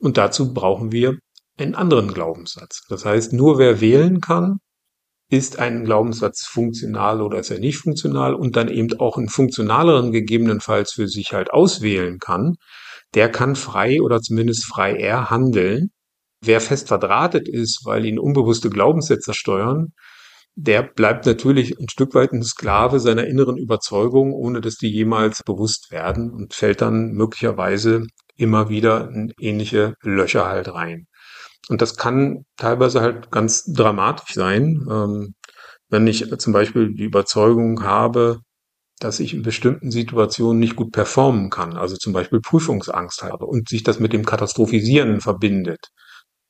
Und 0.00 0.16
dazu 0.16 0.52
brauchen 0.52 0.90
wir 0.90 1.18
einen 1.56 1.76
anderen 1.76 2.12
Glaubenssatz. 2.12 2.82
Das 2.88 3.04
heißt, 3.04 3.32
nur 3.32 3.58
wer 3.58 3.80
wählen 3.80 4.20
kann, 4.20 4.58
ist 5.30 5.58
ein 5.58 5.84
Glaubenssatz 5.84 6.46
funktional 6.46 7.20
oder 7.20 7.38
ist 7.38 7.50
er 7.50 7.58
nicht 7.58 7.78
funktional 7.78 8.34
und 8.34 8.56
dann 8.56 8.68
eben 8.68 8.98
auch 8.98 9.18
einen 9.18 9.28
funktionaleren 9.28 10.10
gegebenenfalls 10.10 10.92
für 10.92 11.06
sich 11.06 11.32
halt 11.32 11.50
auswählen 11.50 12.18
kann, 12.18 12.54
der 13.14 13.30
kann 13.30 13.54
frei 13.54 14.00
oder 14.00 14.20
zumindest 14.20 14.64
frei 14.64 14.94
eher 14.94 15.30
handeln. 15.30 15.90
Wer 16.40 16.60
fest 16.60 16.88
verdrahtet 16.88 17.48
ist, 17.48 17.82
weil 17.84 18.06
ihn 18.06 18.18
unbewusste 18.18 18.70
Glaubenssätze 18.70 19.34
steuern, 19.34 19.88
der 20.60 20.82
bleibt 20.82 21.24
natürlich 21.24 21.78
ein 21.78 21.88
Stück 21.88 22.16
weit 22.16 22.32
ein 22.32 22.42
Sklave 22.42 22.98
seiner 22.98 23.28
inneren 23.28 23.56
Überzeugung, 23.56 24.32
ohne 24.32 24.60
dass 24.60 24.74
die 24.74 24.90
jemals 24.90 25.44
bewusst 25.44 25.92
werden 25.92 26.32
und 26.32 26.52
fällt 26.52 26.80
dann 26.80 27.12
möglicherweise 27.12 28.02
immer 28.36 28.68
wieder 28.68 29.08
in 29.08 29.32
ähnliche 29.38 29.94
Löcher 30.02 30.48
halt 30.48 30.74
rein. 30.74 31.06
Und 31.68 31.80
das 31.80 31.96
kann 31.96 32.44
teilweise 32.56 33.00
halt 33.00 33.30
ganz 33.30 33.72
dramatisch 33.72 34.34
sein, 34.34 34.84
ähm, 34.90 35.34
wenn 35.90 36.08
ich 36.08 36.28
zum 36.38 36.52
Beispiel 36.52 36.92
die 36.92 37.04
Überzeugung 37.04 37.84
habe, 37.84 38.40
dass 38.98 39.20
ich 39.20 39.34
in 39.34 39.42
bestimmten 39.42 39.92
Situationen 39.92 40.58
nicht 40.58 40.74
gut 40.74 40.90
performen 40.90 41.50
kann, 41.50 41.76
also 41.76 41.94
zum 41.96 42.12
Beispiel 42.12 42.40
Prüfungsangst 42.40 43.22
habe 43.22 43.46
und 43.46 43.68
sich 43.68 43.84
das 43.84 44.00
mit 44.00 44.12
dem 44.12 44.24
Katastrophisieren 44.24 45.20
verbindet 45.20 45.90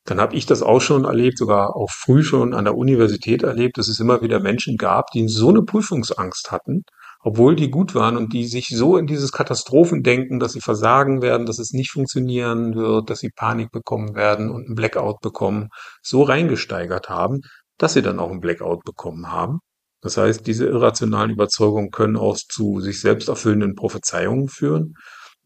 dann 0.09 0.19
habe 0.19 0.35
ich 0.35 0.45
das 0.45 0.63
auch 0.63 0.79
schon 0.81 1.05
erlebt, 1.05 1.37
sogar 1.37 1.75
auch 1.75 1.91
früh 1.91 2.23
schon 2.23 2.53
an 2.53 2.65
der 2.65 2.75
Universität 2.75 3.43
erlebt, 3.43 3.77
dass 3.77 3.87
es 3.87 3.99
immer 3.99 4.21
wieder 4.21 4.39
Menschen 4.39 4.77
gab, 4.77 5.11
die 5.11 5.27
so 5.27 5.49
eine 5.49 5.61
Prüfungsangst 5.61 6.51
hatten, 6.51 6.83
obwohl 7.21 7.55
die 7.55 7.69
gut 7.69 7.93
waren 7.95 8.17
und 8.17 8.33
die 8.33 8.47
sich 8.47 8.69
so 8.69 8.97
in 8.97 9.05
dieses 9.05 9.31
Katastrophendenken, 9.31 10.39
dass 10.39 10.53
sie 10.53 10.61
versagen 10.61 11.21
werden, 11.21 11.45
dass 11.45 11.59
es 11.59 11.73
nicht 11.73 11.91
funktionieren 11.91 12.75
wird, 12.75 13.09
dass 13.09 13.19
sie 13.19 13.29
Panik 13.29 13.71
bekommen 13.71 14.15
werden 14.15 14.49
und 14.49 14.65
einen 14.65 14.75
Blackout 14.75 15.19
bekommen, 15.21 15.67
so 16.01 16.23
reingesteigert 16.23 17.09
haben, 17.09 17.41
dass 17.77 17.93
sie 17.93 18.01
dann 18.01 18.19
auch 18.19 18.31
einen 18.31 18.39
Blackout 18.39 18.83
bekommen 18.85 19.31
haben. 19.31 19.59
Das 20.01 20.17
heißt, 20.17 20.47
diese 20.47 20.65
irrationalen 20.65 21.31
Überzeugungen 21.31 21.91
können 21.91 22.15
auch 22.15 22.37
zu 22.37 22.79
sich 22.79 23.01
selbst 23.01 23.27
erfüllenden 23.27 23.75
Prophezeiungen 23.75 24.47
führen. 24.47 24.93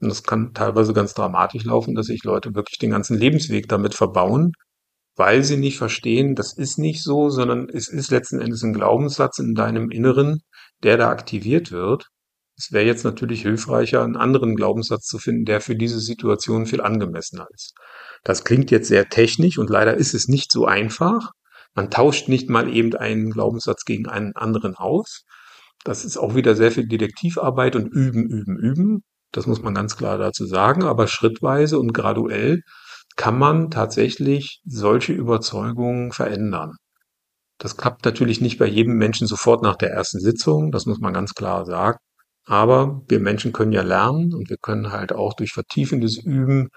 Und 0.03 0.09
das 0.09 0.23
kann 0.23 0.53
teilweise 0.53 0.93
ganz 0.93 1.13
dramatisch 1.13 1.63
laufen, 1.63 1.95
dass 1.95 2.07
sich 2.07 2.23
Leute 2.23 2.55
wirklich 2.55 2.77
den 2.77 2.91
ganzen 2.91 3.17
Lebensweg 3.17 3.67
damit 3.67 3.95
verbauen, 3.95 4.51
weil 5.15 5.43
sie 5.43 5.57
nicht 5.57 5.77
verstehen, 5.77 6.35
das 6.35 6.57
ist 6.57 6.77
nicht 6.77 7.03
so, 7.03 7.29
sondern 7.29 7.69
es 7.69 7.87
ist 7.87 8.11
letzten 8.11 8.39
Endes 8.39 8.63
ein 8.63 8.73
Glaubenssatz 8.73 9.39
in 9.39 9.53
deinem 9.53 9.91
Inneren, 9.91 10.41
der 10.83 10.97
da 10.97 11.09
aktiviert 11.09 11.71
wird. 11.71 12.07
Es 12.57 12.71
wäre 12.71 12.85
jetzt 12.85 13.03
natürlich 13.03 13.41
hilfreicher, 13.41 14.03
einen 14.03 14.15
anderen 14.15 14.55
Glaubenssatz 14.55 15.05
zu 15.05 15.17
finden, 15.17 15.45
der 15.45 15.61
für 15.61 15.75
diese 15.75 15.99
Situation 15.99 16.65
viel 16.65 16.81
angemessener 16.81 17.47
ist. 17.53 17.73
Das 18.23 18.43
klingt 18.43 18.69
jetzt 18.71 18.87
sehr 18.87 19.09
technisch 19.09 19.57
und 19.57 19.69
leider 19.69 19.95
ist 19.95 20.13
es 20.13 20.27
nicht 20.27 20.51
so 20.51 20.65
einfach. 20.65 21.31
Man 21.73 21.89
tauscht 21.89 22.27
nicht 22.27 22.49
mal 22.49 22.69
eben 22.73 22.95
einen 22.95 23.31
Glaubenssatz 23.31 23.85
gegen 23.85 24.07
einen 24.07 24.35
anderen 24.35 24.75
aus. 24.75 25.23
Das 25.83 26.05
ist 26.05 26.17
auch 26.17 26.35
wieder 26.35 26.55
sehr 26.55 26.71
viel 26.71 26.87
Detektivarbeit 26.87 27.75
und 27.75 27.87
üben, 27.87 28.29
üben, 28.29 28.57
üben. 28.57 29.03
Das 29.33 29.47
muss 29.47 29.61
man 29.61 29.73
ganz 29.73 29.97
klar 29.97 30.17
dazu 30.17 30.45
sagen. 30.45 30.83
Aber 30.83 31.07
schrittweise 31.07 31.79
und 31.79 31.93
graduell 31.93 32.61
kann 33.17 33.37
man 33.37 33.69
tatsächlich 33.69 34.61
solche 34.65 35.13
Überzeugungen 35.13 36.13
verändern. 36.13 36.75
Das 37.57 37.77
klappt 37.77 38.05
natürlich 38.05 38.41
nicht 38.41 38.57
bei 38.57 38.65
jedem 38.65 38.95
Menschen 38.97 39.27
sofort 39.27 39.61
nach 39.61 39.75
der 39.75 39.91
ersten 39.91 40.19
Sitzung. 40.19 40.71
Das 40.71 40.85
muss 40.85 40.99
man 40.99 41.13
ganz 41.13 41.33
klar 41.33 41.65
sagen. 41.65 41.97
Aber 42.45 43.01
wir 43.07 43.19
Menschen 43.19 43.53
können 43.53 43.71
ja 43.71 43.83
lernen 43.83 44.33
und 44.33 44.49
wir 44.49 44.57
können 44.61 44.91
halt 44.91 45.13
auch 45.13 45.33
durch 45.33 45.51
vertiefendes 45.53 46.17
Üben 46.17 46.69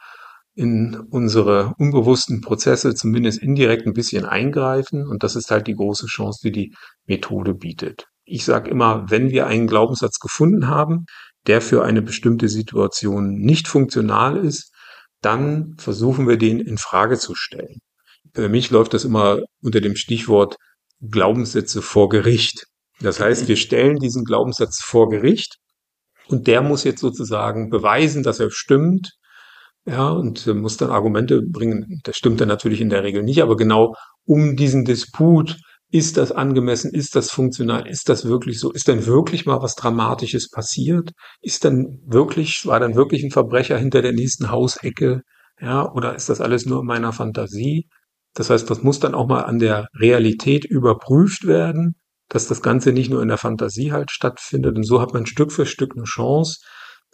in 0.54 0.96
unsere 1.10 1.74
unbewussten 1.76 2.40
Prozesse 2.40 2.94
zumindest 2.94 3.42
indirekt 3.42 3.86
ein 3.86 3.92
bisschen 3.92 4.24
eingreifen. 4.24 5.06
Und 5.06 5.22
das 5.22 5.36
ist 5.36 5.50
halt 5.50 5.66
die 5.66 5.74
große 5.74 6.06
Chance, 6.06 6.40
die 6.44 6.52
die 6.52 6.74
Methode 7.06 7.54
bietet. 7.54 8.06
Ich 8.24 8.44
sage 8.44 8.70
immer, 8.70 9.10
wenn 9.10 9.30
wir 9.30 9.46
einen 9.46 9.66
Glaubenssatz 9.66 10.18
gefunden 10.18 10.68
haben, 10.68 11.06
der 11.46 11.60
für 11.60 11.84
eine 11.84 12.02
bestimmte 12.02 12.48
Situation 12.48 13.34
nicht 13.34 13.68
funktional 13.68 14.36
ist, 14.36 14.72
dann 15.20 15.74
versuchen 15.78 16.28
wir 16.28 16.36
den 16.36 16.60
in 16.60 16.78
Frage 16.78 17.18
zu 17.18 17.34
stellen. 17.34 17.78
Für 18.34 18.48
mich 18.48 18.70
läuft 18.70 18.94
das 18.94 19.04
immer 19.04 19.40
unter 19.62 19.80
dem 19.80 19.96
Stichwort 19.96 20.56
Glaubenssätze 21.00 21.82
vor 21.82 22.08
Gericht. 22.08 22.66
Das 23.00 23.20
heißt, 23.20 23.48
wir 23.48 23.56
stellen 23.56 23.98
diesen 23.98 24.24
Glaubenssatz 24.24 24.80
vor 24.82 25.08
Gericht 25.08 25.56
und 26.28 26.46
der 26.46 26.62
muss 26.62 26.84
jetzt 26.84 27.00
sozusagen 27.00 27.70
beweisen, 27.70 28.22
dass 28.22 28.40
er 28.40 28.50
stimmt. 28.50 29.12
Ja, 29.88 30.08
und 30.10 30.46
muss 30.48 30.76
dann 30.76 30.90
Argumente 30.90 31.42
bringen. 31.42 32.00
Das 32.02 32.16
stimmt 32.16 32.40
dann 32.40 32.48
natürlich 32.48 32.80
in 32.80 32.90
der 32.90 33.04
Regel 33.04 33.22
nicht, 33.22 33.40
aber 33.40 33.56
genau 33.56 33.94
um 34.24 34.56
diesen 34.56 34.84
Disput 34.84 35.56
ist 35.90 36.16
das 36.16 36.32
angemessen? 36.32 36.92
Ist 36.92 37.14
das 37.14 37.30
funktional? 37.30 37.86
Ist 37.86 38.08
das 38.08 38.24
wirklich 38.24 38.58
so? 38.58 38.72
Ist 38.72 38.88
denn 38.88 39.06
wirklich 39.06 39.46
mal 39.46 39.62
was 39.62 39.76
Dramatisches 39.76 40.50
passiert? 40.50 41.12
Ist 41.40 41.64
dann 41.64 42.00
wirklich, 42.04 42.66
war 42.66 42.80
dann 42.80 42.96
wirklich 42.96 43.22
ein 43.22 43.30
Verbrecher 43.30 43.78
hinter 43.78 44.02
der 44.02 44.12
nächsten 44.12 44.50
Hausecke? 44.50 45.22
Ja, 45.60 45.90
oder 45.92 46.14
ist 46.16 46.28
das 46.28 46.40
alles 46.40 46.66
nur 46.66 46.80
in 46.80 46.86
meiner 46.86 47.12
Fantasie? 47.12 47.88
Das 48.34 48.50
heißt, 48.50 48.68
das 48.68 48.82
muss 48.82 49.00
dann 49.00 49.14
auch 49.14 49.28
mal 49.28 49.42
an 49.42 49.58
der 49.58 49.86
Realität 49.98 50.64
überprüft 50.64 51.46
werden, 51.46 51.94
dass 52.28 52.48
das 52.48 52.62
Ganze 52.62 52.92
nicht 52.92 53.08
nur 53.08 53.22
in 53.22 53.28
der 53.28 53.38
Fantasie 53.38 53.92
halt 53.92 54.10
stattfindet. 54.10 54.76
Und 54.76 54.84
so 54.84 55.00
hat 55.00 55.14
man 55.14 55.24
Stück 55.24 55.52
für 55.52 55.66
Stück 55.66 55.92
eine 55.96 56.04
Chance, 56.04 56.58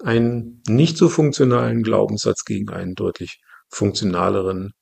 einen 0.03 0.63
nicht 0.67 0.97
so 0.97 1.09
funktionalen 1.09 1.83
Glaubenssatz 1.83 2.45
gegen 2.45 2.71
einen 2.71 2.95
deutlich 2.95 3.41
funktionaleren 3.69 4.73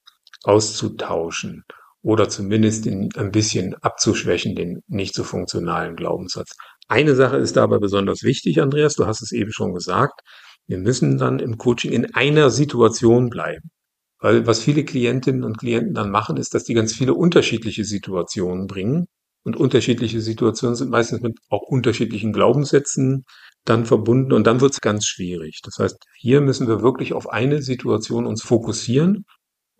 auszutauschen 0.44 1.64
oder 2.02 2.28
zumindest 2.28 2.86
in, 2.86 3.10
ein 3.16 3.30
bisschen 3.30 3.74
abzuschwächen, 3.74 4.54
den 4.54 4.82
nicht 4.88 5.14
so 5.14 5.24
funktionalen 5.24 5.96
Glaubenssatz. 5.96 6.56
Eine 6.88 7.14
Sache 7.14 7.36
ist 7.36 7.56
dabei 7.56 7.78
besonders 7.78 8.22
wichtig, 8.22 8.60
Andreas, 8.60 8.94
du 8.94 9.06
hast 9.06 9.22
es 9.22 9.32
eben 9.32 9.52
schon 9.52 9.74
gesagt. 9.74 10.20
Wir 10.66 10.78
müssen 10.78 11.18
dann 11.18 11.38
im 11.38 11.58
Coaching 11.58 11.92
in 11.92 12.14
einer 12.14 12.50
Situation 12.50 13.28
bleiben. 13.28 13.70
Weil 14.18 14.46
was 14.46 14.60
viele 14.60 14.84
Klientinnen 14.84 15.44
und 15.44 15.58
Klienten 15.58 15.94
dann 15.94 16.10
machen, 16.10 16.36
ist, 16.36 16.54
dass 16.54 16.64
die 16.64 16.74
ganz 16.74 16.92
viele 16.92 17.14
unterschiedliche 17.14 17.84
Situationen 17.84 18.66
bringen. 18.66 19.06
Und 19.42 19.56
unterschiedliche 19.56 20.20
Situationen 20.20 20.76
sind 20.76 20.90
meistens 20.90 21.22
mit 21.22 21.38
auch 21.48 21.62
unterschiedlichen 21.62 22.32
Glaubenssätzen 22.32 23.24
dann 23.64 23.86
verbunden 23.86 24.32
und 24.32 24.46
dann 24.46 24.60
wird 24.60 24.72
es 24.72 24.80
ganz 24.80 25.06
schwierig. 25.06 25.60
Das 25.62 25.78
heißt, 25.78 25.96
hier 26.18 26.40
müssen 26.42 26.68
wir 26.68 26.82
wirklich 26.82 27.14
auf 27.14 27.30
eine 27.30 27.62
Situation 27.62 28.26
uns 28.26 28.42
fokussieren 28.42 29.24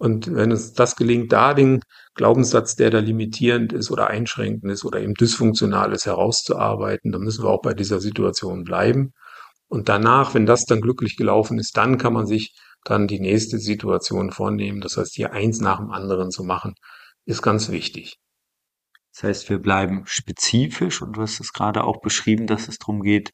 und 0.01 0.35
wenn 0.35 0.51
es 0.51 0.73
das 0.73 0.97
gelingt, 0.97 1.31
da 1.31 1.53
den 1.53 1.83
Glaubenssatz, 2.15 2.75
der 2.75 2.89
da 2.89 3.01
limitierend 3.01 3.75
ist 3.75 3.91
oder 3.91 4.07
einschränkend 4.07 4.73
ist 4.73 4.83
oder 4.87 4.99
eben 4.99 5.13
dysfunktional 5.13 5.93
ist, 5.93 6.07
herauszuarbeiten, 6.07 7.13
dann 7.13 7.21
müssen 7.21 7.45
wir 7.45 7.51
auch 7.51 7.61
bei 7.61 7.75
dieser 7.75 8.01
Situation 8.01 8.65
bleiben. 8.65 9.13
Und 9.69 9.91
danach, 9.91 10.33
wenn 10.33 10.47
das 10.47 10.65
dann 10.65 10.81
glücklich 10.81 11.19
gelaufen 11.19 11.59
ist, 11.59 11.77
dann 11.77 11.99
kann 11.99 12.15
man 12.15 12.27
sich 12.27 12.57
dann 12.83 13.09
die 13.09 13.21
nächste 13.21 13.59
Situation 13.59 14.31
vornehmen. 14.31 14.81
Das 14.81 14.97
heißt, 14.97 15.15
hier 15.15 15.35
eins 15.35 15.61
nach 15.61 15.81
dem 15.81 15.91
anderen 15.91 16.31
zu 16.31 16.45
machen, 16.45 16.73
ist 17.27 17.43
ganz 17.43 17.69
wichtig. 17.69 18.17
Das 19.13 19.25
heißt, 19.25 19.51
wir 19.51 19.59
bleiben 19.59 20.05
spezifisch 20.07 21.03
und 21.03 21.19
du 21.19 21.21
hast 21.21 21.41
es 21.41 21.53
gerade 21.53 21.85
auch 21.85 22.01
beschrieben, 22.01 22.47
dass 22.47 22.69
es 22.69 22.79
darum 22.79 23.03
geht, 23.03 23.33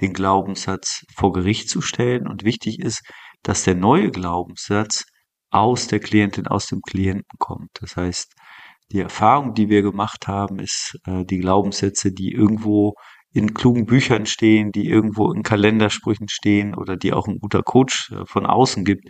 den 0.00 0.12
Glaubenssatz 0.12 1.04
vor 1.14 1.32
Gericht 1.32 1.70
zu 1.70 1.80
stellen. 1.80 2.26
Und 2.26 2.42
wichtig 2.42 2.80
ist, 2.80 3.02
dass 3.44 3.62
der 3.62 3.76
neue 3.76 4.10
Glaubenssatz 4.10 5.04
aus 5.50 5.86
der 5.86 6.00
Klientin, 6.00 6.46
aus 6.46 6.66
dem 6.66 6.80
Klienten 6.82 7.38
kommt. 7.38 7.70
Das 7.80 7.96
heißt, 7.96 8.32
die 8.92 9.00
Erfahrung, 9.00 9.54
die 9.54 9.68
wir 9.68 9.82
gemacht 9.82 10.26
haben, 10.26 10.58
ist 10.58 10.98
äh, 11.06 11.24
die 11.24 11.38
Glaubenssätze, 11.38 12.12
die 12.12 12.32
irgendwo 12.32 12.94
in 13.32 13.54
klugen 13.54 13.86
Büchern 13.86 14.26
stehen, 14.26 14.72
die 14.72 14.88
irgendwo 14.88 15.32
in 15.32 15.44
Kalendersprüchen 15.44 16.28
stehen 16.28 16.74
oder 16.74 16.96
die 16.96 17.12
auch 17.12 17.28
ein 17.28 17.38
guter 17.38 17.62
Coach 17.62 18.10
äh, 18.10 18.26
von 18.26 18.44
außen 18.44 18.84
gibt, 18.84 19.04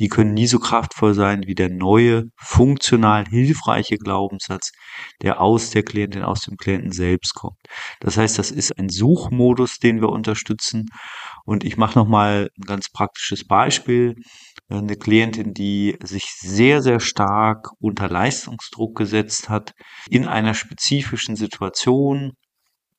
die 0.00 0.08
können 0.08 0.34
nie 0.34 0.48
so 0.48 0.58
kraftvoll 0.58 1.14
sein 1.14 1.44
wie 1.46 1.54
der 1.54 1.70
neue, 1.70 2.24
funktional 2.36 3.26
hilfreiche 3.26 3.96
Glaubenssatz, 3.96 4.72
der 5.22 5.40
aus 5.40 5.70
der 5.70 5.84
Klientin, 5.84 6.24
aus 6.24 6.40
dem 6.40 6.56
Klienten 6.56 6.90
selbst 6.90 7.34
kommt. 7.34 7.58
Das 8.00 8.16
heißt, 8.16 8.38
das 8.38 8.50
ist 8.50 8.76
ein 8.76 8.88
Suchmodus, 8.88 9.78
den 9.78 10.00
wir 10.00 10.08
unterstützen. 10.08 10.86
Und 11.44 11.64
ich 11.64 11.76
mache 11.76 11.98
nochmal 11.98 12.50
ein 12.58 12.66
ganz 12.66 12.90
praktisches 12.90 13.46
Beispiel. 13.46 14.14
Eine 14.68 14.96
Klientin, 14.96 15.52
die 15.54 15.96
sich 16.02 16.24
sehr, 16.38 16.82
sehr 16.82 17.00
stark 17.00 17.70
unter 17.80 18.08
Leistungsdruck 18.08 18.96
gesetzt 18.96 19.48
hat, 19.48 19.72
in 20.08 20.26
einer 20.26 20.54
spezifischen 20.54 21.36
Situation, 21.36 22.32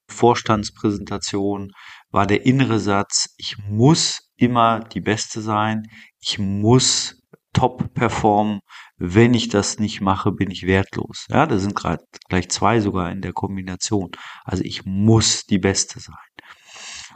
Vorstandspräsentation 0.07 1.71
war 2.11 2.27
der 2.27 2.45
innere 2.45 2.79
Satz, 2.79 3.33
ich 3.37 3.57
muss 3.57 4.29
immer 4.35 4.81
die 4.81 4.99
Beste 4.99 5.41
sein, 5.41 5.83
ich 6.19 6.37
muss 6.37 7.21
top 7.53 7.93
performen, 7.93 8.59
wenn 8.97 9.33
ich 9.33 9.49
das 9.49 9.79
nicht 9.79 10.01
mache, 10.01 10.31
bin 10.31 10.51
ich 10.51 10.67
wertlos. 10.67 11.25
Ja, 11.29 11.45
da 11.45 11.57
sind 11.57 11.75
gerade 11.75 12.03
gleich 12.29 12.49
zwei 12.49 12.79
sogar 12.79 13.11
in 13.11 13.21
der 13.21 13.33
Kombination. 13.33 14.11
Also 14.43 14.63
ich 14.63 14.85
muss 14.85 15.43
die 15.43 15.59
Beste 15.59 15.99
sein. 15.99 16.15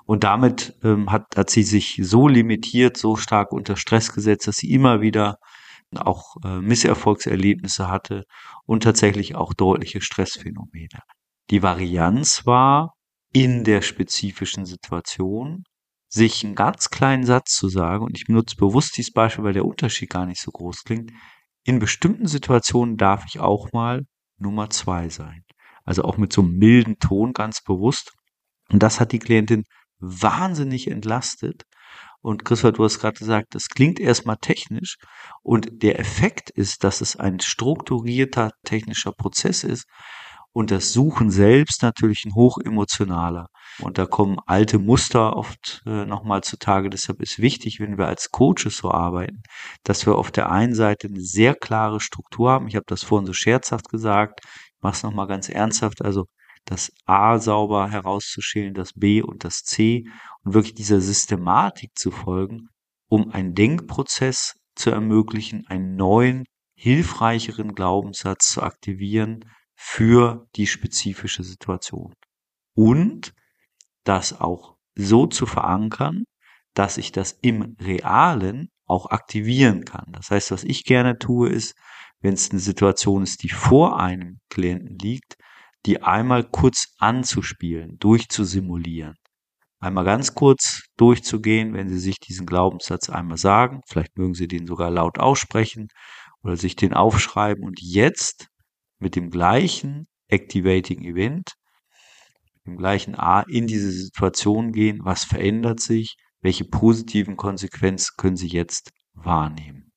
Und 0.05 0.23
damit 0.23 0.77
ähm, 0.83 1.11
hat, 1.11 1.35
hat 1.35 1.49
sie 1.49 1.63
sich 1.63 1.99
so 2.01 2.27
limitiert, 2.27 2.97
so 2.97 3.15
stark 3.15 3.51
unter 3.51 3.75
Stress 3.75 4.13
gesetzt, 4.13 4.47
dass 4.47 4.57
sie 4.57 4.71
immer 4.71 5.01
wieder 5.01 5.37
auch 5.95 6.35
äh, 6.43 6.59
Misserfolgserlebnisse 6.59 7.87
hatte 7.87 8.23
und 8.65 8.83
tatsächlich 8.83 9.35
auch 9.35 9.53
deutliche 9.53 10.01
Stressphänomene. 10.01 10.99
Die 11.49 11.63
Varianz 11.63 12.45
war, 12.45 12.93
in 13.31 13.63
der 13.63 13.81
spezifischen 13.81 14.65
Situation 14.65 15.63
sich 16.07 16.45
einen 16.45 16.55
ganz 16.55 16.89
kleinen 16.89 17.25
Satz 17.25 17.53
zu 17.53 17.67
sagen, 17.67 18.05
und 18.05 18.17
ich 18.17 18.25
benutze 18.25 18.55
bewusst 18.55 18.97
dieses 18.97 19.11
Beispiel, 19.11 19.43
weil 19.43 19.53
der 19.53 19.65
Unterschied 19.65 20.09
gar 20.09 20.25
nicht 20.25 20.41
so 20.41 20.51
groß 20.51 20.83
klingt, 20.83 21.11
in 21.65 21.79
bestimmten 21.79 22.27
Situationen 22.27 22.95
darf 22.95 23.25
ich 23.27 23.39
auch 23.39 23.71
mal 23.73 24.05
Nummer 24.37 24.69
zwei 24.69 25.09
sein. 25.09 25.43
Also 25.83 26.03
auch 26.03 26.17
mit 26.17 26.31
so 26.31 26.41
einem 26.41 26.57
milden 26.57 26.97
Ton 26.99 27.33
ganz 27.33 27.61
bewusst. 27.61 28.13
Und 28.69 28.81
das 28.81 28.99
hat 28.99 29.11
die 29.11 29.19
Klientin 29.19 29.63
wahnsinnig 30.05 30.89
entlastet. 30.89 31.63
Und 32.21 32.43
Christoph, 32.43 32.73
du 32.73 32.83
hast 32.83 32.99
gerade 32.99 33.17
gesagt, 33.17 33.53
das 33.53 33.69
klingt 33.69 33.99
erstmal 33.99 34.37
technisch 34.37 34.97
und 35.43 35.83
der 35.83 35.99
Effekt 35.99 36.49
ist, 36.49 36.83
dass 36.83 37.01
es 37.01 37.15
ein 37.15 37.39
strukturierter 37.39 38.51
technischer 38.63 39.11
Prozess 39.11 39.63
ist, 39.63 39.85
und 40.55 40.71
das 40.71 40.93
Suchen 40.93 41.31
selbst 41.31 41.83
natürlich 41.83 42.23
ein 42.25 42.33
hochemotionaler. 42.33 43.47
Und 43.81 43.97
da 43.97 44.05
kommen 44.05 44.37
alte 44.45 44.79
Muster 44.79 45.35
oft 45.35 45.83
äh, 45.85 46.05
nochmal 46.05 46.43
zutage. 46.43 46.89
Deshalb 46.89 47.21
ist 47.21 47.39
wichtig, 47.39 47.81
wenn 47.81 47.97
wir 47.97 48.07
als 48.07 48.31
Coaches 48.31 48.77
so 48.77 48.89
arbeiten, 48.89 49.41
dass 49.83 50.05
wir 50.05 50.15
auf 50.15 50.31
der 50.31 50.49
einen 50.49 50.73
Seite 50.73 51.07
eine 51.07 51.19
sehr 51.19 51.55
klare 51.55 51.99
Struktur 51.99 52.51
haben. 52.51 52.69
Ich 52.69 52.77
habe 52.77 52.85
das 52.87 53.03
vorhin 53.03 53.25
so 53.25 53.33
scherzhaft 53.33 53.89
gesagt. 53.89 54.39
Ich 54.45 54.81
mache 54.81 54.95
es 54.95 55.03
nochmal 55.03 55.27
ganz 55.27 55.49
ernsthaft. 55.49 56.01
Also 56.01 56.27
das 56.65 56.91
A 57.05 57.39
sauber 57.39 57.89
herauszuschälen, 57.89 58.73
das 58.73 58.93
B 58.93 59.21
und 59.21 59.43
das 59.43 59.63
C 59.63 60.05
und 60.43 60.53
wirklich 60.53 60.73
dieser 60.73 60.99
Systematik 60.99 61.91
zu 61.95 62.11
folgen, 62.11 62.69
um 63.07 63.31
einen 63.31 63.53
Denkprozess 63.53 64.55
zu 64.75 64.89
ermöglichen, 64.89 65.65
einen 65.67 65.95
neuen, 65.95 66.45
hilfreicheren 66.75 67.73
Glaubenssatz 67.73 68.49
zu 68.49 68.63
aktivieren, 68.63 69.45
für 69.75 70.47
die 70.55 70.67
spezifische 70.67 71.43
Situation. 71.43 72.13
Und 72.73 73.33
das 74.03 74.39
auch 74.39 74.75
so 74.95 75.27
zu 75.27 75.45
verankern, 75.45 76.23
dass 76.73 76.97
ich 76.97 77.11
das 77.11 77.37
im 77.41 77.75
Realen 77.79 78.69
auch 78.85 79.07
aktivieren 79.07 79.85
kann. 79.85 80.05
Das 80.11 80.29
heißt, 80.29 80.51
was 80.51 80.63
ich 80.63 80.83
gerne 80.83 81.17
tue, 81.17 81.49
ist, 81.49 81.75
wenn 82.19 82.33
es 82.33 82.51
eine 82.51 82.59
Situation 82.59 83.23
ist, 83.23 83.43
die 83.43 83.49
vor 83.49 83.99
einem 83.99 84.39
Klienten 84.49 84.97
liegt, 84.97 85.37
die 85.85 86.01
einmal 86.01 86.43
kurz 86.43 86.93
anzuspielen, 86.97 87.97
durchzusimulieren. 87.99 89.15
Einmal 89.79 90.05
ganz 90.05 90.33
kurz 90.33 90.83
durchzugehen, 90.97 91.73
wenn 91.73 91.89
Sie 91.89 91.99
sich 91.99 92.19
diesen 92.19 92.45
Glaubenssatz 92.45 93.09
einmal 93.09 93.37
sagen, 93.37 93.81
vielleicht 93.87 94.17
mögen 94.17 94.33
Sie 94.33 94.47
den 94.47 94.65
sogar 94.65 94.89
laut 94.89 95.19
aussprechen 95.19 95.89
oder 96.41 96.57
sich 96.57 96.75
den 96.75 96.93
aufschreiben 96.93 97.63
und 97.63 97.79
jetzt 97.81 98.47
mit 98.97 99.15
dem 99.15 99.29
gleichen 99.29 100.07
Activating 100.27 101.03
Event, 101.03 101.53
dem 102.65 102.77
gleichen 102.77 103.15
A 103.15 103.41
in 103.41 103.67
diese 103.67 103.91
Situation 103.91 104.71
gehen. 104.71 105.01
Was 105.03 105.23
verändert 105.23 105.79
sich? 105.81 106.15
Welche 106.41 106.65
positiven 106.65 107.37
Konsequenzen 107.37 108.13
können 108.17 108.37
Sie 108.37 108.47
jetzt 108.47 108.91
wahrnehmen? 109.13 109.91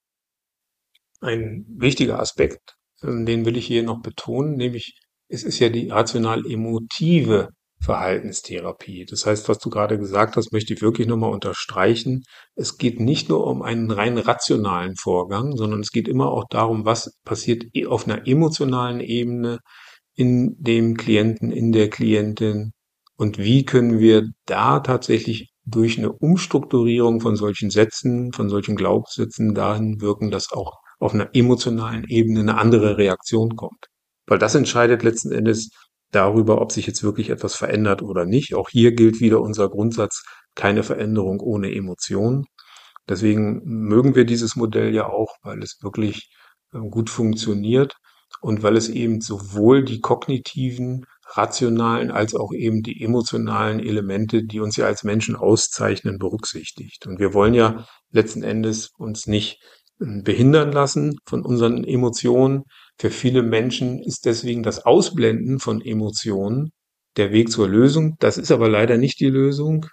Ein 1.20 1.64
wichtiger 1.68 2.20
Aspekt, 2.20 2.76
ähm, 3.02 3.26
den 3.26 3.44
will 3.44 3.56
ich 3.56 3.66
hier 3.66 3.82
noch 3.82 4.02
betonen, 4.02 4.56
nämlich 4.56 4.98
es 5.28 5.44
ist 5.44 5.58
ja 5.58 5.68
die 5.68 5.88
rational-emotive 5.88 7.48
Verhaltenstherapie. 7.80 9.06
Das 9.08 9.24
heißt, 9.24 9.48
was 9.48 9.58
du 9.58 9.70
gerade 9.70 9.98
gesagt 9.98 10.36
hast, 10.36 10.52
möchte 10.52 10.74
ich 10.74 10.82
wirklich 10.82 11.06
nochmal 11.06 11.32
unterstreichen. 11.32 12.24
Es 12.56 12.76
geht 12.76 13.00
nicht 13.00 13.28
nur 13.28 13.46
um 13.46 13.62
einen 13.62 13.90
rein 13.90 14.18
rationalen 14.18 14.96
Vorgang, 14.96 15.56
sondern 15.56 15.80
es 15.80 15.92
geht 15.92 16.08
immer 16.08 16.32
auch 16.32 16.44
darum, 16.50 16.84
was 16.84 17.12
passiert 17.24 17.64
e, 17.74 17.86
auf 17.86 18.06
einer 18.06 18.26
emotionalen 18.26 19.00
Ebene 19.00 19.60
in 20.14 20.56
dem 20.58 20.96
Klienten, 20.96 21.52
in 21.52 21.70
der 21.72 21.88
Klientin 21.90 22.72
und 23.16 23.38
wie 23.38 23.64
können 23.64 24.00
wir 24.00 24.28
da 24.46 24.80
tatsächlich 24.80 25.50
durch 25.64 25.98
eine 25.98 26.12
Umstrukturierung 26.12 27.20
von 27.20 27.36
solchen 27.36 27.70
Sätzen, 27.70 28.32
von 28.32 28.48
solchen 28.48 28.74
Glaubenssätzen 28.74 29.54
dahin 29.54 30.00
wirken, 30.00 30.30
dass 30.30 30.50
auch 30.52 30.78
auf 30.98 31.14
einer 31.14 31.30
emotionalen 31.34 32.04
Ebene 32.08 32.40
eine 32.40 32.58
andere 32.58 32.96
Reaktion 32.96 33.54
kommt. 33.54 33.87
Weil 34.28 34.38
das 34.38 34.54
entscheidet 34.54 35.02
letzten 35.02 35.32
Endes, 35.32 35.70
darüber, 36.10 36.60
ob 36.60 36.72
sich 36.72 36.86
jetzt 36.86 37.02
wirklich 37.02 37.30
etwas 37.30 37.54
verändert 37.54 38.02
oder 38.02 38.24
nicht. 38.24 38.54
Auch 38.54 38.68
hier 38.70 38.92
gilt 38.92 39.20
wieder 39.20 39.40
unser 39.40 39.68
Grundsatz, 39.68 40.24
keine 40.54 40.82
Veränderung 40.82 41.40
ohne 41.40 41.74
Emotion. 41.74 42.46
Deswegen 43.08 43.62
mögen 43.64 44.14
wir 44.14 44.24
dieses 44.24 44.56
Modell 44.56 44.94
ja 44.94 45.06
auch, 45.06 45.36
weil 45.42 45.62
es 45.62 45.78
wirklich 45.82 46.30
ähm, 46.74 46.90
gut 46.90 47.10
funktioniert 47.10 47.94
und 48.40 48.62
weil 48.62 48.76
es 48.76 48.88
eben 48.88 49.20
sowohl 49.20 49.84
die 49.84 50.00
kognitiven, 50.00 51.04
rationalen 51.30 52.10
als 52.10 52.34
auch 52.34 52.52
eben 52.54 52.82
die 52.82 53.02
emotionalen 53.02 53.80
Elemente, 53.80 54.44
die 54.44 54.60
uns 54.60 54.76
ja 54.76 54.86
als 54.86 55.04
Menschen 55.04 55.36
auszeichnen, 55.36 56.18
berücksichtigt. 56.18 57.06
Und 57.06 57.18
wir 57.18 57.34
wollen 57.34 57.52
ja 57.52 57.86
letzten 58.10 58.42
Endes 58.42 58.90
uns 58.96 59.26
nicht 59.26 59.60
ähm, 60.00 60.22
behindern 60.22 60.72
lassen 60.72 61.18
von 61.26 61.44
unseren 61.44 61.84
Emotionen, 61.84 62.64
für 62.98 63.10
viele 63.10 63.42
Menschen 63.42 64.00
ist 64.02 64.24
deswegen 64.26 64.62
das 64.62 64.84
Ausblenden 64.84 65.58
von 65.60 65.80
Emotionen 65.80 66.72
der 67.16 67.32
Weg 67.32 67.50
zur 67.50 67.68
Lösung. 67.68 68.16
Das 68.20 68.38
ist 68.38 68.50
aber 68.52 68.68
leider 68.68 68.96
nicht 68.98 69.20
die 69.20 69.30
Lösung. 69.30 69.86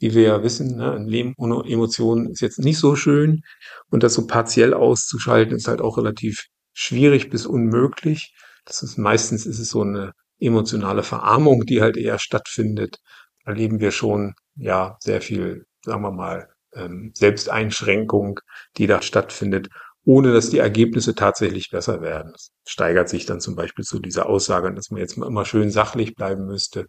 wie 0.00 0.14
wir 0.14 0.22
ja 0.22 0.42
wissen, 0.42 0.76
ne, 0.76 0.92
ein 0.92 1.06
Leben 1.06 1.34
ohne 1.38 1.64
Emotionen 1.70 2.30
ist 2.30 2.40
jetzt 2.40 2.58
nicht 2.58 2.78
so 2.78 2.96
schön. 2.96 3.42
Und 3.90 4.02
das 4.02 4.14
so 4.14 4.26
partiell 4.26 4.74
auszuschalten, 4.74 5.56
ist 5.56 5.68
halt 5.68 5.80
auch 5.80 5.96
relativ 5.98 6.46
schwierig 6.72 7.30
bis 7.30 7.46
unmöglich. 7.46 8.34
Das 8.64 8.82
ist 8.82 8.98
meistens 8.98 9.46
ist 9.46 9.58
es 9.58 9.70
so 9.70 9.82
eine 9.82 10.12
emotionale 10.40 11.02
Verarmung, 11.02 11.64
die 11.64 11.80
halt 11.80 11.96
eher 11.96 12.18
stattfindet. 12.18 12.98
Da 13.44 13.52
erleben 13.52 13.80
wir 13.80 13.90
schon 13.92 14.34
ja 14.56 14.96
sehr 15.00 15.20
viel, 15.22 15.64
sagen 15.84 16.02
wir 16.02 16.10
mal, 16.12 16.48
ähm, 16.74 17.12
Selbsteinschränkung, 17.14 18.40
die 18.76 18.86
da 18.86 19.00
stattfindet, 19.02 19.68
ohne 20.04 20.32
dass 20.32 20.50
die 20.50 20.58
Ergebnisse 20.58 21.14
tatsächlich 21.14 21.70
besser 21.70 22.00
werden. 22.00 22.32
Das 22.32 22.50
steigert 22.66 23.08
sich 23.08 23.26
dann 23.26 23.40
zum 23.40 23.56
Beispiel 23.56 23.84
zu 23.84 23.98
dieser 23.98 24.28
Aussage, 24.28 24.72
dass 24.74 24.90
man 24.90 25.00
jetzt 25.00 25.16
immer 25.16 25.44
schön 25.44 25.70
sachlich 25.70 26.14
bleiben 26.14 26.46
müsste, 26.46 26.86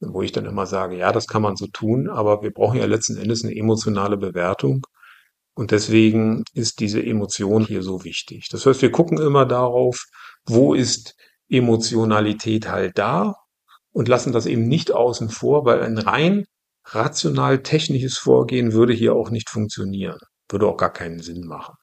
wo 0.00 0.22
ich 0.22 0.32
dann 0.32 0.46
immer 0.46 0.66
sage, 0.66 0.96
ja, 0.96 1.12
das 1.12 1.26
kann 1.26 1.42
man 1.42 1.56
so 1.56 1.66
tun, 1.66 2.08
aber 2.08 2.42
wir 2.42 2.52
brauchen 2.52 2.78
ja 2.78 2.86
letzten 2.86 3.16
Endes 3.16 3.44
eine 3.44 3.56
emotionale 3.56 4.16
Bewertung. 4.16 4.86
Und 5.54 5.72
deswegen 5.72 6.44
ist 6.54 6.80
diese 6.80 7.02
Emotion 7.02 7.64
hier 7.64 7.82
so 7.82 8.04
wichtig. 8.04 8.48
Das 8.50 8.64
heißt, 8.66 8.82
wir 8.82 8.92
gucken 8.92 9.18
immer 9.18 9.46
darauf, 9.46 10.04
wo 10.46 10.74
ist 10.74 11.14
Emotionalität 11.48 12.68
halt 12.70 12.96
da 12.98 13.34
und 13.92 14.08
lassen 14.08 14.32
das 14.32 14.46
eben 14.46 14.68
nicht 14.68 14.92
außen 14.92 15.28
vor, 15.28 15.64
weil 15.64 15.82
ein 15.82 15.98
rein 15.98 16.44
rational 16.84 17.62
technisches 17.62 18.16
Vorgehen 18.18 18.72
würde 18.72 18.92
hier 18.92 19.14
auch 19.14 19.30
nicht 19.30 19.50
funktionieren, 19.50 20.18
würde 20.48 20.66
auch 20.66 20.76
gar 20.76 20.92
keinen 20.92 21.20
Sinn 21.20 21.46
machen. 21.46 21.74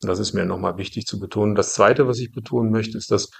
Das 0.00 0.18
ist 0.18 0.34
mir 0.34 0.44
nochmal 0.44 0.78
wichtig 0.78 1.06
zu 1.06 1.18
betonen. 1.18 1.54
Das 1.54 1.74
Zweite, 1.74 2.06
was 2.06 2.18
ich 2.18 2.32
betonen 2.32 2.70
möchte, 2.70 2.98
ist, 2.98 3.10
das 3.10 3.30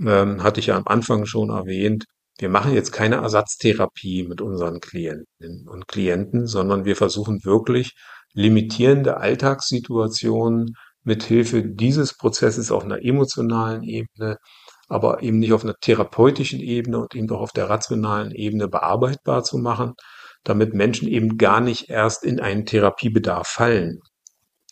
ähm, 0.00 0.42
hatte 0.42 0.60
ich 0.60 0.66
ja 0.66 0.76
am 0.76 0.86
Anfang 0.86 1.26
schon 1.26 1.50
erwähnt, 1.50 2.04
wir 2.38 2.50
machen 2.50 2.74
jetzt 2.74 2.92
keine 2.92 3.16
Ersatztherapie 3.16 4.24
mit 4.28 4.42
unseren 4.42 4.80
Klientinnen 4.80 5.68
und 5.68 5.88
Klienten, 5.88 6.46
sondern 6.46 6.84
wir 6.84 6.94
versuchen 6.96 7.44
wirklich 7.44 7.94
limitierende 8.34 9.16
Alltagssituationen 9.16 10.74
mit 11.02 11.22
Hilfe 11.22 11.62
dieses 11.62 12.14
Prozesses 12.14 12.70
auf 12.70 12.84
einer 12.84 13.02
emotionalen 13.02 13.82
Ebene, 13.84 14.36
aber 14.88 15.22
eben 15.22 15.38
nicht 15.38 15.54
auf 15.54 15.64
einer 15.64 15.76
therapeutischen 15.80 16.60
Ebene 16.60 16.98
und 16.98 17.14
eben 17.14 17.30
auch 17.30 17.40
auf 17.40 17.52
der 17.52 17.70
rationalen 17.70 18.32
Ebene 18.32 18.68
bearbeitbar 18.68 19.42
zu 19.42 19.56
machen, 19.56 19.94
damit 20.44 20.74
Menschen 20.74 21.08
eben 21.08 21.38
gar 21.38 21.60
nicht 21.60 21.88
erst 21.88 22.24
in 22.24 22.38
einen 22.40 22.66
Therapiebedarf 22.66 23.48
fallen. 23.48 24.00